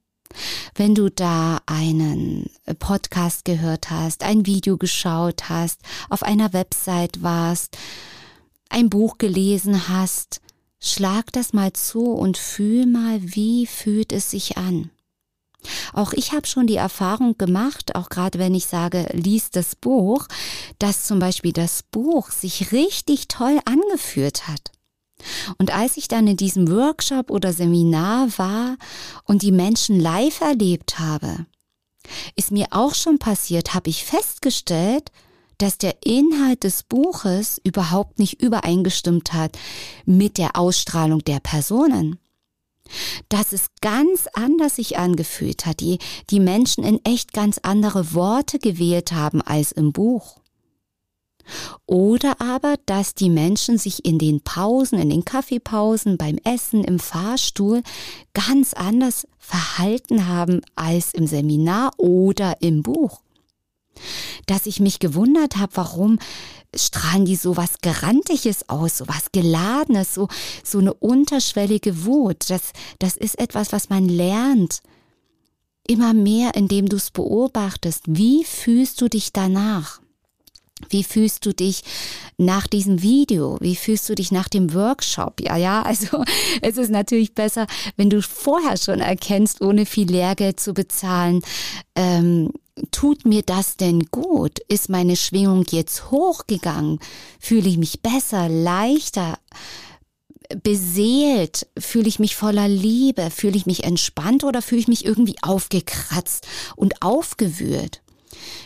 Wenn 0.75 0.95
du 0.95 1.11
da 1.11 1.61
einen 1.67 2.51
Podcast 2.79 3.45
gehört 3.45 3.91
hast, 3.91 4.23
ein 4.23 4.47
Video 4.47 4.77
geschaut 4.77 5.49
hast, 5.49 5.81
auf 6.09 6.23
einer 6.23 6.53
Website 6.53 7.23
warst, 7.23 7.77
ein 8.69 8.91
Buch 8.91 9.19
gelesen 9.19 9.89
hast, 9.89 10.41
schlag 10.81 11.33
das 11.33 11.53
mal 11.53 11.73
zu 11.73 12.07
und 12.12 12.39
fühl 12.39 12.87
mal, 12.87 13.21
wie 13.23 13.67
fühlt 13.67 14.12
es 14.12 14.31
sich 14.31 14.57
an. 14.57 14.91
Auch 15.93 16.12
ich 16.12 16.33
habe 16.33 16.47
schon 16.47 16.67
die 16.67 16.77
Erfahrung 16.77 17.39
gemacht, 17.39 17.95
auch 17.95 18.09
gerade 18.09 18.39
wenn 18.39 18.55
ich 18.55 18.67
sage, 18.67 19.09
lies 19.12 19.51
das 19.51 19.77
Buch, 19.77 20.27
dass 20.79 21.05
zum 21.05 21.19
Beispiel 21.19 21.53
das 21.53 21.85
Buch 21.85 22.31
sich 22.31 22.73
richtig 22.73 23.29
toll 23.29 23.61
angeführt 23.65 24.49
hat. 24.49 24.72
Und 25.59 25.75
als 25.75 25.97
ich 25.97 26.09
dann 26.09 26.26
in 26.26 26.37
diesem 26.37 26.71
Workshop 26.71 27.31
oder 27.31 27.52
Seminar 27.52 28.29
war 28.38 28.76
und 29.25 29.43
die 29.43 29.52
Menschen 29.52 30.00
live 30.00 30.41
erlebt 30.41 30.99
habe, 30.99 31.47
ist 32.37 32.50
mir 32.50 32.67
auch 32.71 32.95
schon 32.95 33.19
passiert, 33.19 33.75
habe 33.75 33.91
ich 33.91 34.05
festgestellt, 34.05 35.11
dass 35.59 35.79
der 35.79 35.97
Inhalt 36.05 36.64
des 36.64 36.83
Buches 36.83 37.61
überhaupt 37.62 38.19
nicht 38.19 38.43
übereingestimmt 38.43 39.33
hat 39.33 39.57
mit 40.05 40.38
der 40.38 40.57
Ausstrahlung 40.57 41.21
der 41.21 41.41
Personen. 41.41 42.19
Dass 43.29 43.52
es 43.52 43.67
ganz 43.81 44.26
anders 44.35 44.76
sich 44.76 44.99
angefühlt 44.99 45.64
hat, 45.64 45.81
die, 45.81 45.99
die 46.31 46.41
Menschen 46.41 46.85
in 46.85 47.02
echt 47.05 47.33
ganz 47.33 47.59
andere 47.62 48.12
Worte 48.12 48.59
gewählt 48.59 49.12
haben 49.12 49.41
als 49.41 49.73
im 49.73 49.93
Buch. 49.93 50.42
Oder 51.87 52.41
aber, 52.41 52.77
dass 52.87 53.15
die 53.15 53.31
Menschen 53.31 53.79
sich 53.79 54.05
in 54.05 54.19
den 54.19 54.43
Pausen, 54.43 54.99
in 54.99 55.11
den 55.11 55.25
Kaffeepausen, 55.25 56.17
beim 56.17 56.39
Essen, 56.45 56.85
im 56.85 56.99
Fahrstuhl 56.99 57.83
ganz 58.35 58.75
anders 58.75 59.27
verhalten 59.39 60.29
haben 60.29 60.61
als 60.77 61.13
im 61.15 61.27
Seminar 61.27 61.93
oder 61.99 62.61
im 62.61 62.83
Buch. 62.83 63.21
Dass 64.47 64.67
ich 64.67 64.81
mich 64.81 64.99
gewundert 64.99 65.57
habe, 65.57 65.73
warum 65.77 66.19
strahlen 66.75 67.25
die 67.25 67.37
so 67.37 67.57
was 67.57 67.81
Gerantiges 67.83 68.69
aus, 68.69 68.99
so 68.99 69.09
was 69.09 69.33
Geladenes, 69.33 70.15
so, 70.15 70.29
so 70.65 70.79
eine 70.79 70.95
unterschwellige 70.95 72.05
Wut. 72.05 72.49
Das, 72.49 72.73
das 72.99 73.17
ist 73.17 73.39
etwas, 73.39 73.73
was 73.73 73.91
man 73.91 74.09
lernt. 74.09 74.81
Immer 75.87 76.15
mehr, 76.15 76.55
indem 76.55 76.89
du 76.89 76.97
es 76.97 77.11
beobachtest. 77.11 78.05
Wie 78.07 78.45
fühlst 78.45 79.01
du 79.01 79.09
dich 79.09 79.33
danach? 79.33 80.01
Wie 80.89 81.05
fühlst 81.05 81.47
du 81.47 81.53
dich 81.53 81.83
nach 82.37 82.67
diesem 82.67 83.03
Video? 83.03 83.59
Wie 83.61 83.77
fühlst 83.77 84.09
du 84.09 84.15
dich 84.15 84.33
nach 84.33 84.49
dem 84.49 84.75
Workshop? 84.75 85.41
Ja, 85.41 85.57
ja, 85.57 85.83
also 85.83 86.25
es 86.62 86.77
ist 86.77 86.91
natürlich 86.91 87.35
besser, 87.35 87.67
wenn 87.97 88.11
du 88.11 88.23
vorher 88.23 88.77
schon 88.77 89.01
erkennst, 89.01 89.61
ohne 89.61 89.87
viel 89.87 90.11
Lehrgeld 90.11 90.61
zu 90.61 90.75
bezahlen, 90.75 91.43
ähm, 91.95 92.53
tut 92.91 93.27
mir 93.27 93.43
das 93.43 93.77
denn 93.77 94.07
gut? 94.11 94.59
Ist 94.69 94.89
meine 94.89 95.17
Schwingung 95.17 95.65
jetzt 95.71 96.11
hochgegangen? 96.11 96.99
Fühle 97.39 97.69
ich 97.69 97.79
mich 97.79 98.03
besser, 98.03 98.49
leichter? 98.49 99.39
beseelt? 100.62 101.67
Fühle 101.79 102.09
ich 102.09 102.19
mich 102.19 102.37
voller 102.37 102.69
Liebe? 102.69 103.31
Fühle 103.31 103.57
ich 103.57 103.67
mich 103.67 103.85
entspannt 103.85 104.45
oder 104.45 104.62
fühle 104.62 104.81
ich 104.81 104.89
mich 104.89 105.05
irgendwie 105.05 105.37
aufgekratzt 105.43 106.47
und 106.77 107.03
aufgewühlt? 107.03 108.01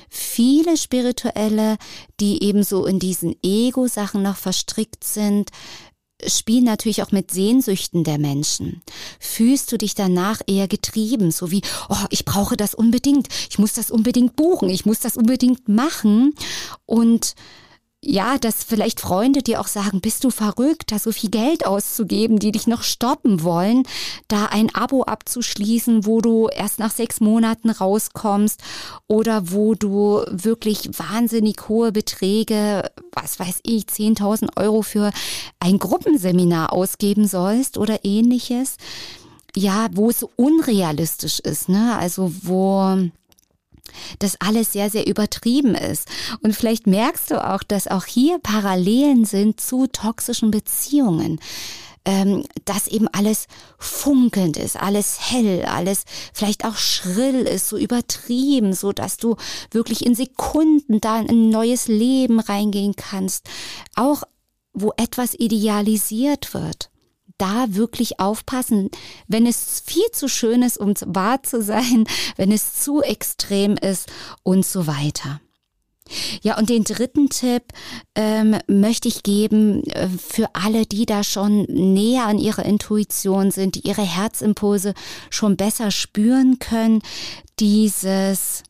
Viele 0.08 0.76
Spirituelle, 0.76 1.76
die 2.20 2.42
eben 2.42 2.62
so 2.62 2.86
in 2.86 2.98
diesen 2.98 3.36
Ego-Sachen 3.42 4.22
noch 4.22 4.36
verstrickt 4.36 5.04
sind, 5.04 5.50
spielen 6.26 6.64
natürlich 6.64 7.02
auch 7.02 7.12
mit 7.12 7.30
Sehnsüchten 7.30 8.04
der 8.04 8.18
Menschen. 8.18 8.82
Fühlst 9.20 9.70
du 9.70 9.78
dich 9.78 9.94
danach 9.94 10.40
eher 10.46 10.68
getrieben, 10.68 11.30
so 11.30 11.50
wie, 11.50 11.62
oh, 11.88 12.06
ich 12.10 12.24
brauche 12.24 12.56
das 12.56 12.74
unbedingt, 12.74 13.28
ich 13.50 13.58
muss 13.58 13.74
das 13.74 13.90
unbedingt 13.90 14.36
buchen, 14.36 14.70
ich 14.70 14.86
muss 14.86 15.00
das 15.00 15.16
unbedingt 15.16 15.68
machen 15.68 16.34
und 16.86 17.34
ja, 18.08 18.38
dass 18.38 18.62
vielleicht 18.62 19.00
Freunde 19.00 19.42
dir 19.42 19.60
auch 19.60 19.66
sagen, 19.66 20.00
bist 20.00 20.22
du 20.22 20.30
verrückt, 20.30 20.92
da 20.92 20.98
so 21.00 21.10
viel 21.10 21.28
Geld 21.28 21.66
auszugeben, 21.66 22.38
die 22.38 22.52
dich 22.52 22.68
noch 22.68 22.84
stoppen 22.84 23.42
wollen, 23.42 23.82
da 24.28 24.46
ein 24.46 24.72
Abo 24.74 25.02
abzuschließen, 25.02 26.06
wo 26.06 26.20
du 26.20 26.46
erst 26.48 26.78
nach 26.78 26.92
sechs 26.92 27.20
Monaten 27.20 27.68
rauskommst 27.68 28.60
oder 29.08 29.50
wo 29.50 29.74
du 29.74 30.22
wirklich 30.30 30.88
wahnsinnig 30.96 31.68
hohe 31.68 31.90
Beträge, 31.90 32.90
was 33.10 33.40
weiß 33.40 33.60
ich, 33.64 33.86
10.000 33.86 34.56
Euro 34.56 34.82
für 34.82 35.10
ein 35.58 35.80
Gruppenseminar 35.80 36.72
ausgeben 36.72 37.26
sollst 37.26 37.76
oder 37.76 38.04
ähnliches. 38.04 38.76
Ja, 39.56 39.88
wo 39.92 40.10
es 40.10 40.22
unrealistisch 40.36 41.40
ist, 41.40 41.68
ne? 41.68 41.96
Also 41.98 42.30
wo 42.42 42.98
dass 44.18 44.40
alles 44.40 44.72
sehr, 44.72 44.90
sehr 44.90 45.06
übertrieben 45.06 45.74
ist. 45.74 46.08
Und 46.42 46.54
vielleicht 46.54 46.86
merkst 46.86 47.30
du 47.30 47.44
auch, 47.44 47.62
dass 47.62 47.88
auch 47.88 48.04
hier 48.04 48.38
Parallelen 48.38 49.24
sind 49.24 49.60
zu 49.60 49.86
toxischen 49.86 50.50
Beziehungen 50.50 51.40
ähm, 52.06 52.44
dass 52.64 52.86
eben 52.86 53.08
alles 53.08 53.48
funkelnd 53.78 54.56
ist, 54.56 54.76
alles 54.80 55.18
hell, 55.20 55.64
alles 55.64 56.04
vielleicht 56.32 56.64
auch 56.64 56.76
schrill 56.76 57.42
ist, 57.42 57.68
so 57.68 57.76
übertrieben, 57.76 58.72
so 58.72 58.92
dass 58.92 59.16
du 59.16 59.34
wirklich 59.72 60.06
in 60.06 60.14
Sekunden 60.14 61.00
da 61.00 61.20
in 61.20 61.28
ein 61.28 61.50
neues 61.50 61.88
Leben 61.88 62.38
reingehen 62.38 62.94
kannst. 62.94 63.48
Auch 63.96 64.22
wo 64.72 64.92
etwas 64.96 65.34
idealisiert 65.34 66.54
wird 66.54 66.90
da 67.38 67.66
wirklich 67.68 68.20
aufpassen, 68.20 68.90
wenn 69.28 69.46
es 69.46 69.82
viel 69.84 70.10
zu 70.12 70.28
schön 70.28 70.62
ist, 70.62 70.78
um 70.78 70.94
wahr 71.06 71.42
zu 71.42 71.62
sein, 71.62 72.06
wenn 72.36 72.52
es 72.52 72.74
zu 72.82 73.02
extrem 73.02 73.76
ist 73.76 74.08
und 74.42 74.64
so 74.64 74.86
weiter. 74.86 75.40
Ja, 76.42 76.56
und 76.56 76.70
den 76.70 76.84
dritten 76.84 77.28
Tipp 77.30 77.64
ähm, 78.14 78.56
möchte 78.68 79.08
ich 79.08 79.24
geben 79.24 79.82
äh, 79.88 80.08
für 80.08 80.48
alle, 80.54 80.86
die 80.86 81.04
da 81.04 81.24
schon 81.24 81.62
näher 81.64 82.26
an 82.26 82.38
ihrer 82.38 82.64
Intuition 82.64 83.50
sind, 83.50 83.74
die 83.74 83.88
ihre 83.88 84.02
Herzimpulse 84.02 84.94
schon 85.30 85.56
besser 85.56 85.90
spüren 85.90 86.60
können, 86.60 87.02
dieses 87.58 88.62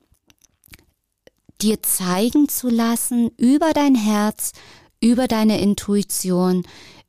dir 1.60 1.82
zeigen 1.82 2.48
zu 2.48 2.68
lassen 2.68 3.30
über 3.36 3.72
dein 3.72 3.94
Herz, 3.94 4.52
über 5.00 5.28
deine 5.28 5.60
Intuition, 5.60 6.66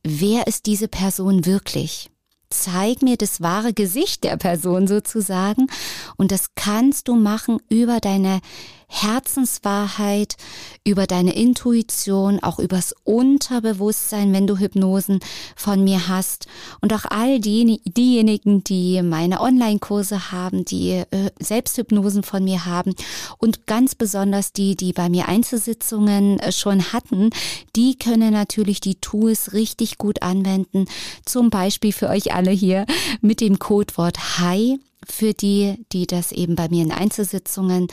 wer 0.08 0.48
ist 0.48 0.66
diese 0.66 0.88
Person 0.88 1.46
wirklich? 1.46 2.10
Zeig 2.50 3.02
mir 3.02 3.18
das 3.18 3.42
wahre 3.42 3.74
Gesicht 3.74 4.24
der 4.24 4.38
Person 4.38 4.88
sozusagen. 4.88 5.68
Und 6.16 6.32
das 6.32 6.56
kannst 6.56 7.10
du 7.10 7.16
machen 7.16 7.60
über 7.70 8.00
deine 8.00 8.40
Herzenswahrheit, 8.88 10.38
über 10.86 11.06
deine 11.06 11.36
Intuition, 11.36 12.42
auch 12.42 12.60
übers 12.60 12.96
Unterbewusstsein, 13.04 14.32
wenn 14.32 14.48
du 14.48 14.58
Hypnosen 14.58 15.20
von 15.56 15.84
mir 15.84 16.08
hast. 16.08 16.48
Und 16.80 16.94
auch 16.94 17.04
all 17.10 17.40
die, 17.40 17.82
diejenigen, 17.86 18.64
die 18.64 19.02
meine 19.02 19.42
Online-Kurse 19.42 20.32
haben, 20.32 20.64
die 20.64 21.04
äh, 21.12 21.30
Selbsthypnosen 21.40 22.24
von 22.24 22.44
mir 22.46 22.66
haben 22.66 22.96
und 23.38 23.68
ganz 23.68 23.96
besonders 23.96 24.54
die, 24.54 24.78
die 24.78 24.94
bei 24.94 25.10
mir 25.10 25.28
Einzelsitzungen 25.28 26.40
äh, 26.40 26.54
schon 26.54 26.94
hatten, 26.94 27.32
die 27.76 27.98
können 27.98 28.32
natürlich 28.32 28.80
die 28.80 28.96
Tools 28.96 29.52
richtig 29.52 29.98
gut 29.98 30.22
anwenden. 30.22 30.86
Zum 31.26 31.50
Beispiel 31.50 31.92
für 31.92 32.08
euch 32.08 32.34
alle 32.34 32.52
hier 32.52 32.86
mit 33.22 33.42
dem 33.42 33.60
Codewort 33.60 34.40
HI 34.40 34.80
für 35.06 35.34
die, 35.34 35.86
die 35.92 36.08
das 36.08 36.32
eben 36.32 36.56
bei 36.56 36.70
mir 36.70 36.84
in 36.84 36.92
Einzelsitzungen 36.92 37.88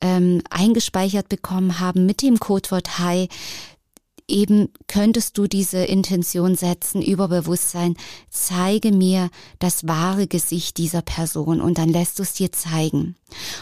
ähm, 0.00 0.42
eingespeichert 0.50 1.28
bekommen 1.28 1.80
haben 1.80 2.06
mit 2.06 2.22
dem 2.22 2.38
Codewort 2.38 2.98
Hi, 2.98 3.28
eben 4.28 4.68
könntest 4.86 5.38
du 5.38 5.46
diese 5.46 5.78
Intention 5.78 6.54
setzen 6.54 7.00
über 7.00 7.28
Bewusstsein, 7.28 7.96
zeige 8.28 8.92
mir 8.92 9.30
das 9.58 9.88
wahre 9.88 10.26
Gesicht 10.26 10.76
dieser 10.76 11.00
Person 11.02 11.60
und 11.60 11.78
dann 11.78 11.88
lässt 11.88 12.18
du 12.18 12.22
es 12.22 12.34
dir 12.34 12.52
zeigen. 12.52 13.16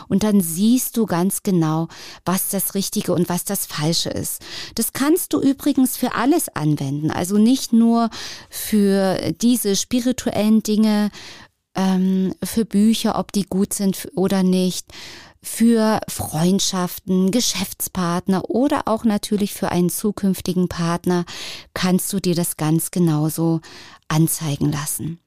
Und 0.09 0.25
dann 0.25 0.41
siehst 0.41 0.97
du 0.97 1.07
ganz 1.07 1.43
genau, 1.45 1.89
was 2.25 2.49
das 2.49 2.75
Richtige 2.75 3.15
und 3.15 3.29
was 3.29 3.45
das 3.45 3.67
Falsche 3.67 4.11
ist. 4.11 4.43
Das 4.75 4.93
kannst 4.93 5.33
du 5.33 5.41
übrigens 5.41 5.97
für 5.97 6.15
alles 6.15 6.49
anwenden, 6.49 7.11
also 7.11 7.39
nicht 7.39 7.73
nur 7.73 8.11
für 8.51 9.33
diese 9.41 9.77
spirituellen 9.77 10.63
Dinge, 10.63 11.11
ähm, 11.77 12.35
für 12.43 12.65
Bücher, 12.65 13.19
ob 13.19 13.33
die 13.33 13.45
gut 13.45 13.73
sind 13.73 14.09
oder 14.15 14.43
nicht, 14.43 14.87
für 15.43 16.01
Freundschaften, 16.09 17.31
Geschäftspartner 17.31 18.51
oder 18.51 18.89
auch 18.89 19.05
natürlich 19.05 19.55
für 19.55 19.71
einen 19.71 19.91
zukünftigen 19.91 20.69
Partner 20.69 21.25
kannst 21.73 22.13
du 22.13 22.19
dir 22.19 22.35
das 22.35 22.57
ganz 22.57 22.91
genauso 22.91 23.61
anzeigen 24.09 24.73
lassen. 24.73 25.21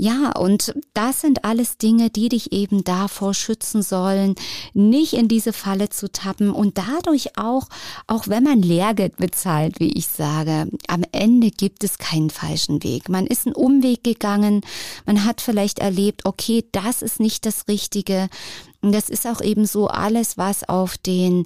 Ja, 0.00 0.30
und 0.30 0.74
das 0.94 1.22
sind 1.22 1.44
alles 1.44 1.76
Dinge, 1.76 2.08
die 2.08 2.28
dich 2.28 2.52
eben 2.52 2.84
davor 2.84 3.34
schützen 3.34 3.82
sollen, 3.82 4.36
nicht 4.72 5.12
in 5.12 5.26
diese 5.26 5.52
Falle 5.52 5.88
zu 5.88 6.12
tappen 6.12 6.52
und 6.52 6.78
dadurch 6.78 7.36
auch, 7.36 7.66
auch 8.06 8.28
wenn 8.28 8.44
man 8.44 8.62
Lehrgeld 8.62 9.16
bezahlt, 9.16 9.80
wie 9.80 9.92
ich 9.92 10.06
sage, 10.06 10.70
am 10.86 11.02
Ende 11.10 11.50
gibt 11.50 11.82
es 11.82 11.98
keinen 11.98 12.30
falschen 12.30 12.84
Weg. 12.84 13.08
Man 13.08 13.26
ist 13.26 13.44
einen 13.44 13.56
Umweg 13.56 14.04
gegangen, 14.04 14.60
man 15.04 15.24
hat 15.24 15.40
vielleicht 15.40 15.80
erlebt, 15.80 16.26
okay, 16.26 16.64
das 16.70 17.02
ist 17.02 17.18
nicht 17.18 17.44
das 17.44 17.66
Richtige. 17.66 18.28
Und 18.80 18.92
das 18.92 19.08
ist 19.08 19.26
auch 19.26 19.40
eben 19.40 19.66
so 19.66 19.88
alles, 19.88 20.38
was 20.38 20.68
auf 20.68 20.96
den 20.96 21.44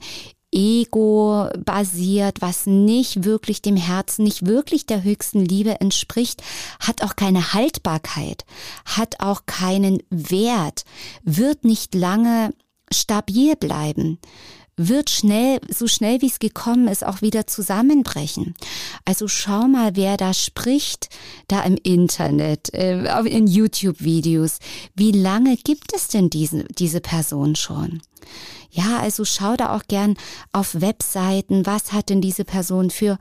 Ego 0.53 1.49
basiert, 1.65 2.41
was 2.41 2.67
nicht 2.67 3.25
wirklich 3.25 3.63
dem 3.63 3.77
Herzen, 3.77 4.25
nicht 4.25 4.47
wirklich 4.47 4.87
der 4.87 5.03
höchsten 5.03 5.45
Liebe 5.45 5.81
entspricht, 5.81 6.43
hat 6.79 7.03
auch 7.03 7.17
keine 7.17 7.55
Haltbarkeit, 7.55 8.45
hat 8.85 9.21
auch 9.21 9.47
keinen 9.47 10.03
Wert, 10.11 10.85
wird 11.25 11.65
nicht 11.65 11.95
lange 11.95 12.55
stabil 12.91 13.57
bleiben 13.57 14.19
wird 14.77 15.11
schnell, 15.11 15.61
so 15.69 15.87
schnell 15.87 16.23
wie 16.23 16.27
es 16.27 16.39
gekommen 16.39 16.89
ist, 16.89 17.05
auch 17.05 17.23
wieder 17.23 17.47
zusammenbrechen. 17.47 18.55
Also 19.05 19.29
schau 19.29 19.69
mal, 19.69 19.97
wer 19.97 20.17
da 20.17 20.33
spricht, 20.33 21.09
da 21.49 21.63
im 21.63 21.77
Internet, 21.83 22.73
äh, 22.75 23.21
in 23.27 23.47
YouTube-Videos. 23.47 24.59
Wie 24.95 25.13
lange 25.13 25.57
gibt 25.57 25.95
es 25.95 26.09
denn 26.09 26.31
diesen, 26.31 26.65
diese 26.79 27.01
Person 27.01 27.55
schon? 27.55 28.01
Ja, 28.75 29.01
also 29.01 29.27
schau 29.27 29.55
da 29.55 29.77
auch 29.77 29.83
gern 29.87 30.17
auf 30.51 30.81
Webseiten, 30.81 31.67
was 31.67 31.93
hat 31.93 32.09
denn 32.09 32.23
diese 32.23 32.47
Person 32.47 32.89
für 32.89 33.19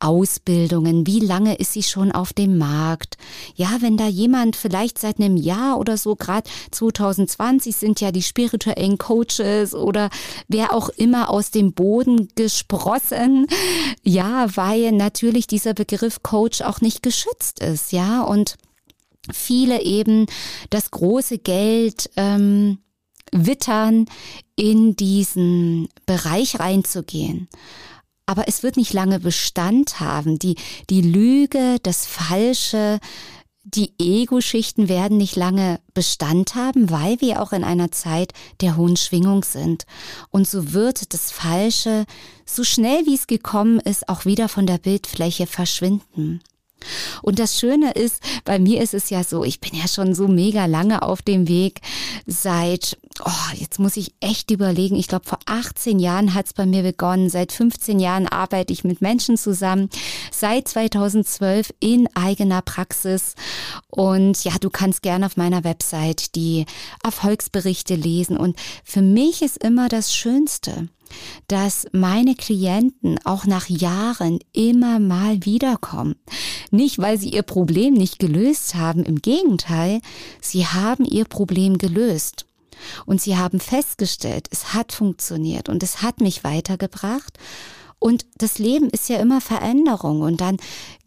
Ausbildungen, 0.00 1.06
wie 1.06 1.20
lange 1.20 1.54
ist 1.54 1.72
sie 1.72 1.84
schon 1.84 2.10
auf 2.10 2.32
dem 2.32 2.58
Markt? 2.58 3.16
Ja, 3.54 3.76
wenn 3.78 3.96
da 3.96 4.08
jemand 4.08 4.56
vielleicht 4.56 4.98
seit 4.98 5.20
einem 5.20 5.36
Jahr 5.36 5.78
oder 5.78 5.96
so, 5.96 6.16
gerade 6.16 6.50
2020 6.72 7.76
sind 7.76 8.00
ja 8.00 8.10
die 8.10 8.24
spirituellen 8.24 8.98
Coaches 8.98 9.72
oder 9.72 10.10
wer 10.48 10.74
auch 10.74 10.88
immer 10.88 11.30
aus 11.30 11.52
dem 11.52 11.74
Boden 11.74 12.28
gesprossen, 12.34 13.46
ja, 14.02 14.48
weil 14.56 14.90
natürlich 14.90 15.46
dieser 15.46 15.74
Begriff 15.74 16.24
Coach 16.24 16.60
auch 16.62 16.80
nicht 16.80 17.04
geschützt 17.04 17.60
ist, 17.60 17.92
ja, 17.92 18.22
und 18.22 18.56
viele 19.32 19.80
eben 19.82 20.26
das 20.70 20.90
große 20.90 21.38
Geld 21.38 22.10
ähm, 22.16 22.78
wittern, 23.32 24.06
in 24.56 24.96
diesen 24.96 25.88
Bereich 26.06 26.58
reinzugehen 26.58 27.48
aber 28.28 28.46
es 28.46 28.62
wird 28.62 28.76
nicht 28.76 28.92
lange 28.92 29.20
Bestand 29.20 30.00
haben. 30.00 30.38
Die, 30.38 30.56
die 30.90 31.00
Lüge, 31.00 31.78
das 31.82 32.04
Falsche, 32.04 33.00
die 33.64 33.94
Ego-Schichten 33.98 34.90
werden 34.90 35.16
nicht 35.16 35.34
lange 35.34 35.80
Bestand 35.94 36.54
haben, 36.54 36.90
weil 36.90 37.20
wir 37.22 37.42
auch 37.42 37.52
in 37.52 37.64
einer 37.64 37.90
Zeit 37.90 38.34
der 38.60 38.76
hohen 38.76 38.98
Schwingung 38.98 39.44
sind. 39.44 39.86
Und 40.28 40.46
so 40.46 40.74
wird 40.74 41.14
das 41.14 41.32
Falsche, 41.32 42.04
so 42.44 42.64
schnell 42.64 43.06
wie 43.06 43.14
es 43.14 43.26
gekommen 43.26 43.80
ist, 43.80 44.10
auch 44.10 44.26
wieder 44.26 44.50
von 44.50 44.66
der 44.66 44.78
Bildfläche 44.78 45.46
verschwinden. 45.46 46.42
Und 47.22 47.38
das 47.38 47.58
Schöne 47.58 47.92
ist, 47.92 48.22
bei 48.44 48.58
mir 48.58 48.82
ist 48.82 48.94
es 48.94 49.10
ja 49.10 49.24
so, 49.24 49.42
ich 49.42 49.60
bin 49.60 49.74
ja 49.74 49.88
schon 49.88 50.14
so 50.14 50.28
mega 50.28 50.66
lange 50.66 51.02
auf 51.02 51.22
dem 51.22 51.48
Weg. 51.48 51.80
Seit, 52.26 52.98
oh, 53.24 53.54
jetzt 53.54 53.78
muss 53.78 53.96
ich 53.96 54.14
echt 54.20 54.50
überlegen, 54.50 54.96
ich 54.96 55.08
glaube 55.08 55.26
vor 55.26 55.38
18 55.46 55.98
Jahren 55.98 56.34
hat 56.34 56.46
es 56.46 56.52
bei 56.52 56.66
mir 56.66 56.82
begonnen. 56.82 57.30
Seit 57.30 57.52
15 57.52 58.00
Jahren 58.00 58.26
arbeite 58.26 58.72
ich 58.72 58.84
mit 58.84 59.00
Menschen 59.00 59.36
zusammen. 59.36 59.88
Seit 60.30 60.68
2012 60.68 61.74
in 61.80 62.08
eigener 62.14 62.62
Praxis. 62.62 63.34
Und 63.88 64.44
ja, 64.44 64.52
du 64.60 64.70
kannst 64.70 65.02
gerne 65.02 65.26
auf 65.26 65.36
meiner 65.36 65.64
Website 65.64 66.34
die 66.34 66.66
Erfolgsberichte 67.02 67.94
lesen. 67.94 68.36
Und 68.36 68.56
für 68.84 69.02
mich 69.02 69.42
ist 69.42 69.62
immer 69.62 69.88
das 69.88 70.14
Schönste, 70.14 70.88
dass 71.46 71.86
meine 71.92 72.34
Klienten 72.34 73.18
auch 73.24 73.46
nach 73.46 73.68
Jahren 73.68 74.38
immer 74.52 74.98
mal 74.98 75.44
wiederkommen. 75.44 76.16
Nicht, 76.70 76.98
weil 76.98 77.18
sie 77.18 77.30
ihr 77.30 77.42
Problem 77.42 77.94
nicht 77.94 78.18
gelöst 78.18 78.74
haben, 78.74 79.04
im 79.04 79.22
Gegenteil, 79.22 80.00
sie 80.40 80.66
haben 80.66 81.04
ihr 81.04 81.24
Problem 81.24 81.78
gelöst. 81.78 82.47
Und 83.06 83.20
sie 83.20 83.36
haben 83.36 83.60
festgestellt, 83.60 84.48
es 84.50 84.74
hat 84.74 84.92
funktioniert 84.92 85.68
und 85.68 85.82
es 85.82 86.02
hat 86.02 86.20
mich 86.20 86.44
weitergebracht. 86.44 87.38
Und 87.98 88.26
das 88.36 88.58
Leben 88.58 88.90
ist 88.90 89.08
ja 89.08 89.18
immer 89.18 89.40
Veränderung 89.40 90.22
und 90.22 90.40
dann 90.40 90.58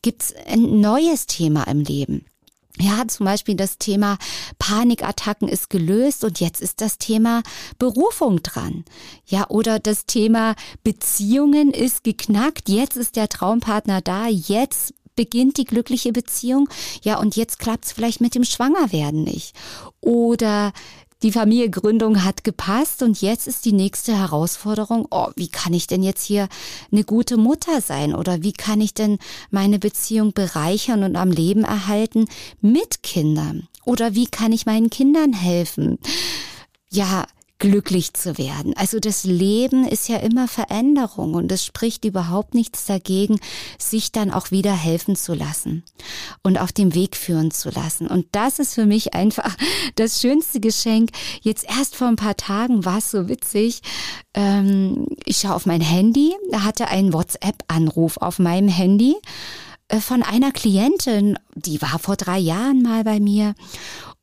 gibt's 0.01 0.33
ein 0.45 0.81
neues 0.81 1.25
Thema 1.25 1.63
im 1.63 1.81
Leben. 1.81 2.25
Ja, 2.79 3.07
zum 3.07 3.25
Beispiel 3.25 3.55
das 3.55 3.77
Thema 3.77 4.17
Panikattacken 4.57 5.47
ist 5.47 5.69
gelöst 5.69 6.23
und 6.23 6.39
jetzt 6.39 6.61
ist 6.61 6.81
das 6.81 6.97
Thema 6.97 7.43
Berufung 7.77 8.41
dran. 8.43 8.85
Ja, 9.25 9.49
oder 9.49 9.79
das 9.79 10.05
Thema 10.05 10.55
Beziehungen 10.83 11.71
ist 11.71 12.03
geknackt, 12.03 12.69
jetzt 12.69 12.97
ist 12.97 13.17
der 13.17 13.29
Traumpartner 13.29 14.01
da, 14.01 14.27
jetzt 14.27 14.93
beginnt 15.15 15.57
die 15.57 15.65
glückliche 15.65 16.13
Beziehung. 16.13 16.69
Ja, 17.03 17.19
und 17.19 17.35
jetzt 17.35 17.59
klappt 17.59 17.85
es 17.85 17.91
vielleicht 17.91 18.21
mit 18.21 18.35
dem 18.35 18.45
Schwangerwerden 18.45 19.23
nicht. 19.23 19.53
Oder 19.99 20.71
die 21.23 21.31
Familiengründung 21.31 22.23
hat 22.23 22.43
gepasst 22.43 23.03
und 23.03 23.21
jetzt 23.21 23.47
ist 23.47 23.65
die 23.65 23.73
nächste 23.73 24.17
Herausforderung, 24.17 25.07
oh, 25.11 25.29
wie 25.35 25.49
kann 25.49 25.73
ich 25.73 25.87
denn 25.87 26.03
jetzt 26.03 26.23
hier 26.23 26.47
eine 26.91 27.03
gute 27.03 27.37
Mutter 27.37 27.81
sein 27.81 28.15
oder 28.15 28.41
wie 28.41 28.53
kann 28.53 28.81
ich 28.81 28.93
denn 28.93 29.19
meine 29.49 29.79
Beziehung 29.79 30.33
bereichern 30.33 31.03
und 31.03 31.15
am 31.15 31.31
Leben 31.31 31.63
erhalten 31.63 32.25
mit 32.59 33.03
Kindern? 33.03 33.67
Oder 33.85 34.15
wie 34.15 34.27
kann 34.27 34.51
ich 34.51 34.65
meinen 34.65 34.89
Kindern 34.89 35.33
helfen? 35.33 35.99
Ja, 36.89 37.25
glücklich 37.61 38.13
zu 38.13 38.39
werden. 38.39 38.73
Also 38.75 38.99
das 38.99 39.23
Leben 39.23 39.87
ist 39.87 40.09
ja 40.09 40.17
immer 40.17 40.47
Veränderung 40.47 41.35
und 41.35 41.51
es 41.51 41.63
spricht 41.63 42.03
überhaupt 42.03 42.55
nichts 42.55 42.85
dagegen, 42.85 43.39
sich 43.77 44.11
dann 44.11 44.31
auch 44.31 44.49
wieder 44.49 44.73
helfen 44.73 45.15
zu 45.15 45.35
lassen 45.35 45.83
und 46.41 46.57
auf 46.59 46.71
dem 46.71 46.95
Weg 46.95 47.15
führen 47.15 47.51
zu 47.51 47.69
lassen. 47.69 48.07
Und 48.07 48.25
das 48.31 48.57
ist 48.57 48.73
für 48.73 48.87
mich 48.87 49.13
einfach 49.13 49.55
das 49.95 50.19
schönste 50.19 50.59
Geschenk. 50.59 51.11
Jetzt 51.41 51.65
erst 51.69 51.95
vor 51.95 52.07
ein 52.07 52.15
paar 52.15 52.35
Tagen 52.35 52.83
war 52.83 52.97
es 52.97 53.11
so 53.11 53.29
witzig. 53.29 53.81
Ähm, 54.33 55.05
ich 55.23 55.37
schaue 55.37 55.53
auf 55.53 55.67
mein 55.67 55.81
Handy, 55.81 56.33
da 56.51 56.63
hatte 56.63 56.87
ein 56.87 57.13
WhatsApp-Anruf 57.13 58.17
auf 58.17 58.39
meinem 58.39 58.69
Handy 58.69 59.15
äh, 59.87 59.99
von 59.99 60.23
einer 60.23 60.51
Klientin, 60.51 61.37
die 61.53 61.79
war 61.79 61.99
vor 61.99 62.15
drei 62.15 62.39
Jahren 62.39 62.81
mal 62.81 63.03
bei 63.03 63.19
mir 63.19 63.53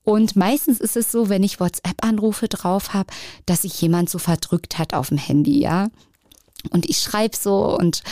und 0.09 0.37
meistens 0.37 0.81
ist 0.81 0.97
es 0.97 1.13
so, 1.13 1.29
wenn 1.29 1.43
ich 1.43 1.61
WhatsApp-Anrufe 1.61 2.49
drauf 2.49 2.95
habe, 2.95 3.13
dass 3.45 3.61
sich 3.61 3.79
jemand 3.83 4.09
so 4.09 4.19
verdrückt 4.19 4.79
hat 4.79 4.95
auf 4.95 5.09
dem 5.09 5.19
Handy, 5.19 5.61
ja. 5.61 5.89
Und 6.71 6.89
ich 6.89 6.97
schreibe 6.97 7.37
so 7.37 7.77
und 7.77 8.03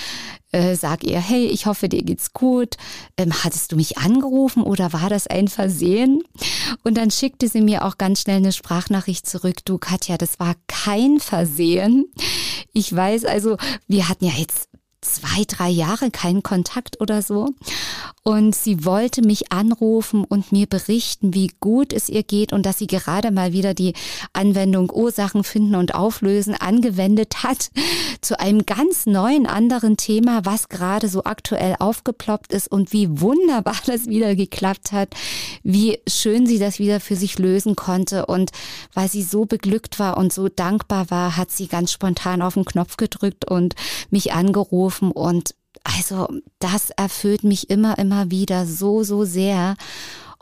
äh, 0.52 0.76
sag 0.76 1.04
ihr, 1.04 1.18
hey, 1.18 1.46
ich 1.46 1.64
hoffe, 1.64 1.88
dir 1.88 2.02
geht's 2.02 2.34
gut. 2.34 2.76
Ähm, 3.16 3.32
hattest 3.42 3.72
du 3.72 3.76
mich 3.76 3.96
angerufen 3.96 4.62
oder 4.62 4.92
war 4.92 5.08
das 5.08 5.26
ein 5.26 5.48
Versehen? 5.48 6.22
Und 6.84 6.98
dann 6.98 7.10
schickte 7.10 7.48
sie 7.48 7.62
mir 7.62 7.82
auch 7.82 7.96
ganz 7.96 8.20
schnell 8.20 8.36
eine 8.36 8.52
Sprachnachricht 8.52 9.26
zurück. 9.26 9.64
Du, 9.64 9.78
Katja, 9.78 10.18
das 10.18 10.38
war 10.38 10.54
kein 10.66 11.18
Versehen. 11.18 12.12
Ich 12.74 12.94
weiß 12.94 13.24
also, 13.24 13.56
wir 13.88 14.10
hatten 14.10 14.26
ja 14.26 14.34
jetzt 14.36 14.68
zwei, 15.00 15.44
drei 15.46 15.70
Jahre 15.70 16.10
keinen 16.10 16.42
Kontakt 16.42 17.00
oder 17.00 17.22
so. 17.22 17.54
Und 18.22 18.54
sie 18.54 18.84
wollte 18.84 19.22
mich 19.22 19.52
anrufen 19.52 20.24
und 20.24 20.52
mir 20.52 20.66
berichten, 20.66 21.34
wie 21.34 21.50
gut 21.60 21.92
es 21.92 22.08
ihr 22.08 22.22
geht 22.22 22.52
und 22.52 22.66
dass 22.66 22.78
sie 22.78 22.86
gerade 22.86 23.30
mal 23.30 23.52
wieder 23.52 23.74
die 23.74 23.94
Anwendung 24.32 24.90
Ursachen 24.90 25.44
finden 25.44 25.74
und 25.74 25.94
auflösen 25.94 26.54
angewendet 26.54 27.42
hat 27.42 27.70
zu 28.20 28.38
einem 28.40 28.66
ganz 28.66 29.06
neuen 29.06 29.46
anderen 29.46 29.96
Thema, 29.96 30.44
was 30.44 30.68
gerade 30.68 31.08
so 31.08 31.24
aktuell 31.24 31.76
aufgeploppt 31.78 32.52
ist 32.52 32.68
und 32.68 32.92
wie 32.92 33.20
wunderbar 33.20 33.76
das 33.86 34.06
wieder 34.06 34.34
geklappt 34.34 34.92
hat, 34.92 35.10
wie 35.62 35.98
schön 36.08 36.46
sie 36.46 36.58
das 36.58 36.78
wieder 36.78 37.00
für 37.00 37.16
sich 37.16 37.38
lösen 37.38 37.76
konnte. 37.76 38.26
Und 38.26 38.50
weil 38.92 39.08
sie 39.08 39.22
so 39.22 39.44
beglückt 39.44 39.98
war 39.98 40.16
und 40.16 40.32
so 40.32 40.48
dankbar 40.48 41.10
war, 41.10 41.36
hat 41.36 41.50
sie 41.50 41.68
ganz 41.68 41.92
spontan 41.92 42.42
auf 42.42 42.54
den 42.54 42.64
Knopf 42.64 42.96
gedrückt 42.96 43.44
und 43.44 43.74
mich 44.10 44.32
angerufen 44.32 45.10
und 45.10 45.54
also 45.86 46.28
das 46.58 46.90
erfüllt 46.90 47.44
mich 47.44 47.70
immer, 47.70 47.98
immer 47.98 48.30
wieder 48.30 48.66
so, 48.66 49.04
so 49.04 49.24
sehr. 49.24 49.76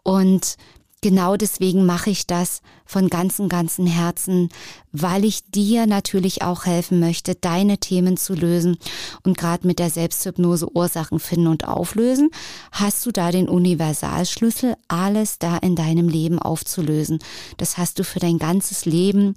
Und 0.03 0.57
genau 1.03 1.37
deswegen 1.37 1.85
mache 1.85 2.09
ich 2.09 2.27
das 2.27 2.63
von 2.87 3.09
ganzem, 3.09 3.51
ganzem 3.51 3.87
Herzen, 3.87 4.49
weil 4.91 5.25
ich 5.25 5.51
dir 5.51 5.87
natürlich 5.87 6.41
auch 6.41 6.65
helfen 6.65 6.99
möchte, 6.99 7.35
deine 7.35 7.77
Themen 7.77 8.17
zu 8.17 8.35
lösen. 8.35 8.79
Und 9.23 9.37
gerade 9.37 9.67
mit 9.67 9.79
der 9.79 9.91
Selbsthypnose 9.91 10.75
Ursachen 10.75 11.21
finden 11.21 11.49
und 11.49 11.69
auflösen, 11.69 12.31
hast 12.73 13.05
du 13.05 13.11
da 13.11 13.31
den 13.31 13.49
Universalschlüssel, 13.51 14.77
alles 14.89 15.39
da 15.39 15.59
in 15.59 15.77
deinem 15.77 16.09
Leben 16.09 16.39
aufzulösen. 16.39 17.19
Das 17.59 17.77
hast 17.77 17.99
du 17.99 18.05
für 18.05 18.21
dein 18.21 18.39
ganzes 18.39 18.87
Leben 18.87 19.37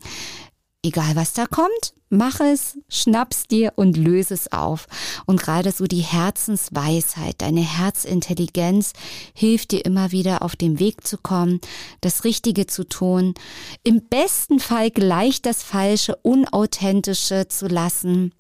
egal 0.88 1.16
was 1.16 1.34
da 1.34 1.46
kommt, 1.46 1.94
mach 2.10 2.40
es, 2.40 2.78
schnapp's 2.90 3.48
dir 3.48 3.74
und 3.76 3.98
löse 3.98 4.34
es 4.34 4.52
auf. 4.52 4.88
Und 5.26 5.42
gerade 5.42 5.72
so 5.72 5.86
die 5.86 6.02
Herzensweisheit, 6.02 7.36
deine 7.40 7.62
Herzintelligenz 7.62 8.94
hilft 9.34 9.72
dir 9.72 9.86
immer 9.86 10.12
wieder 10.12 10.42
auf 10.42 10.56
den 10.56 10.80
Weg 10.80 11.06
zu 11.06 11.18
kommen, 11.18 11.60
das 12.02 12.24
Richtige 12.24 12.68
zu 12.68 12.84
tun, 12.88 13.34
im 13.84 14.02
besten 14.10 14.60
Fall 14.60 14.92
gleich 14.92 15.42
das 15.42 15.64
Falsche, 15.64 16.16
Unauthentische 16.24 17.48
zu 17.48 17.68
lassen 17.68 18.32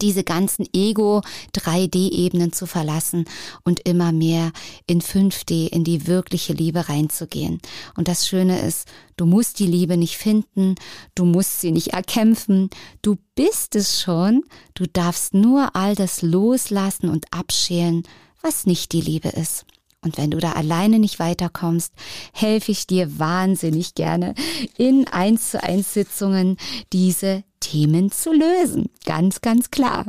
diese 0.00 0.24
ganzen 0.24 0.66
Ego-3D-Ebenen 0.72 2.52
zu 2.52 2.66
verlassen 2.66 3.24
und 3.64 3.80
immer 3.88 4.12
mehr 4.12 4.52
in 4.86 5.00
5D, 5.00 5.68
in 5.68 5.84
die 5.84 6.06
wirkliche 6.06 6.52
Liebe 6.52 6.88
reinzugehen. 6.88 7.60
Und 7.96 8.08
das 8.08 8.28
Schöne 8.28 8.60
ist, 8.60 8.88
du 9.16 9.26
musst 9.26 9.58
die 9.58 9.66
Liebe 9.66 9.96
nicht 9.96 10.16
finden, 10.16 10.74
du 11.14 11.24
musst 11.24 11.60
sie 11.60 11.72
nicht 11.72 11.88
erkämpfen, 11.88 12.70
du 13.02 13.16
bist 13.34 13.76
es 13.76 14.00
schon, 14.00 14.44
du 14.74 14.86
darfst 14.86 15.34
nur 15.34 15.74
all 15.76 15.94
das 15.94 16.22
loslassen 16.22 17.08
und 17.08 17.26
abschälen, 17.30 18.04
was 18.42 18.66
nicht 18.66 18.92
die 18.92 19.02
Liebe 19.02 19.28
ist. 19.28 19.64
Und 20.02 20.16
wenn 20.16 20.30
du 20.30 20.38
da 20.38 20.52
alleine 20.52 20.98
nicht 20.98 21.18
weiterkommst, 21.18 21.92
helfe 22.32 22.72
ich 22.72 22.86
dir 22.86 23.18
wahnsinnig 23.18 23.94
gerne 23.94 24.34
in 24.78 25.06
eins 25.08 25.50
zu 25.50 25.62
eins 25.62 25.92
Sitzungen 25.92 26.56
diese 26.92 27.44
Themen 27.60 28.10
zu 28.10 28.32
lösen. 28.32 28.86
Ganz, 29.04 29.40
ganz 29.40 29.70
klar. 29.70 30.06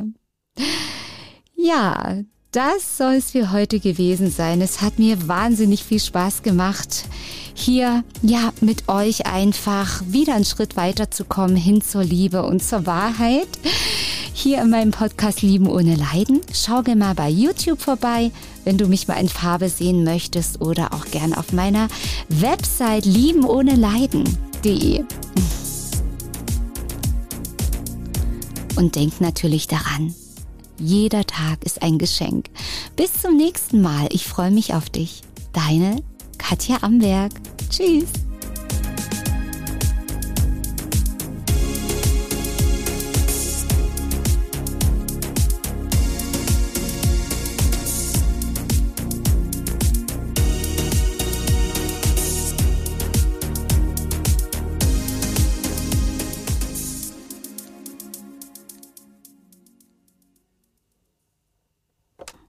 Ja, 1.54 2.18
das 2.50 2.98
soll 2.98 3.14
es 3.14 3.30
für 3.30 3.52
heute 3.52 3.80
gewesen 3.80 4.30
sein. 4.30 4.60
Es 4.60 4.82
hat 4.82 4.98
mir 4.98 5.28
wahnsinnig 5.28 5.84
viel 5.84 6.00
Spaß 6.00 6.42
gemacht, 6.42 7.06
hier 7.54 8.04
ja 8.22 8.52
mit 8.60 8.88
euch 8.88 9.26
einfach 9.26 10.02
wieder 10.06 10.34
einen 10.34 10.44
Schritt 10.44 10.76
weiter 10.76 11.10
zu 11.10 11.24
kommen 11.24 11.56
hin 11.56 11.80
zur 11.80 12.04
Liebe 12.04 12.42
und 12.42 12.62
zur 12.62 12.86
Wahrheit. 12.86 13.48
hier 14.34 14.62
in 14.62 14.70
meinem 14.70 14.90
Podcast 14.90 15.42
Lieben 15.42 15.68
ohne 15.68 15.94
Leiden. 15.94 16.40
Schau 16.52 16.82
gerne 16.82 17.04
mal 17.04 17.14
bei 17.14 17.28
YouTube 17.28 17.80
vorbei, 17.80 18.32
wenn 18.64 18.78
du 18.78 18.86
mich 18.86 19.06
mal 19.08 19.20
in 19.20 19.28
Farbe 19.28 19.68
sehen 19.68 20.04
möchtest 20.04 20.60
oder 20.60 20.92
auch 20.92 21.06
gern 21.06 21.34
auf 21.34 21.52
meiner 21.52 21.88
Website 22.28 23.04
liebenohneleiden.de. 23.04 25.04
Und 28.76 28.96
denk 28.96 29.20
natürlich 29.20 29.68
daran, 29.68 30.14
jeder 30.78 31.24
Tag 31.24 31.64
ist 31.64 31.82
ein 31.82 31.98
Geschenk. 31.98 32.46
Bis 32.96 33.20
zum 33.20 33.36
nächsten 33.36 33.82
Mal. 33.82 34.08
Ich 34.10 34.26
freue 34.26 34.50
mich 34.50 34.74
auf 34.74 34.90
dich. 34.90 35.22
Deine 35.52 36.02
Katja 36.38 36.78
Amberg. 36.82 37.32
Tschüss. 37.70 38.08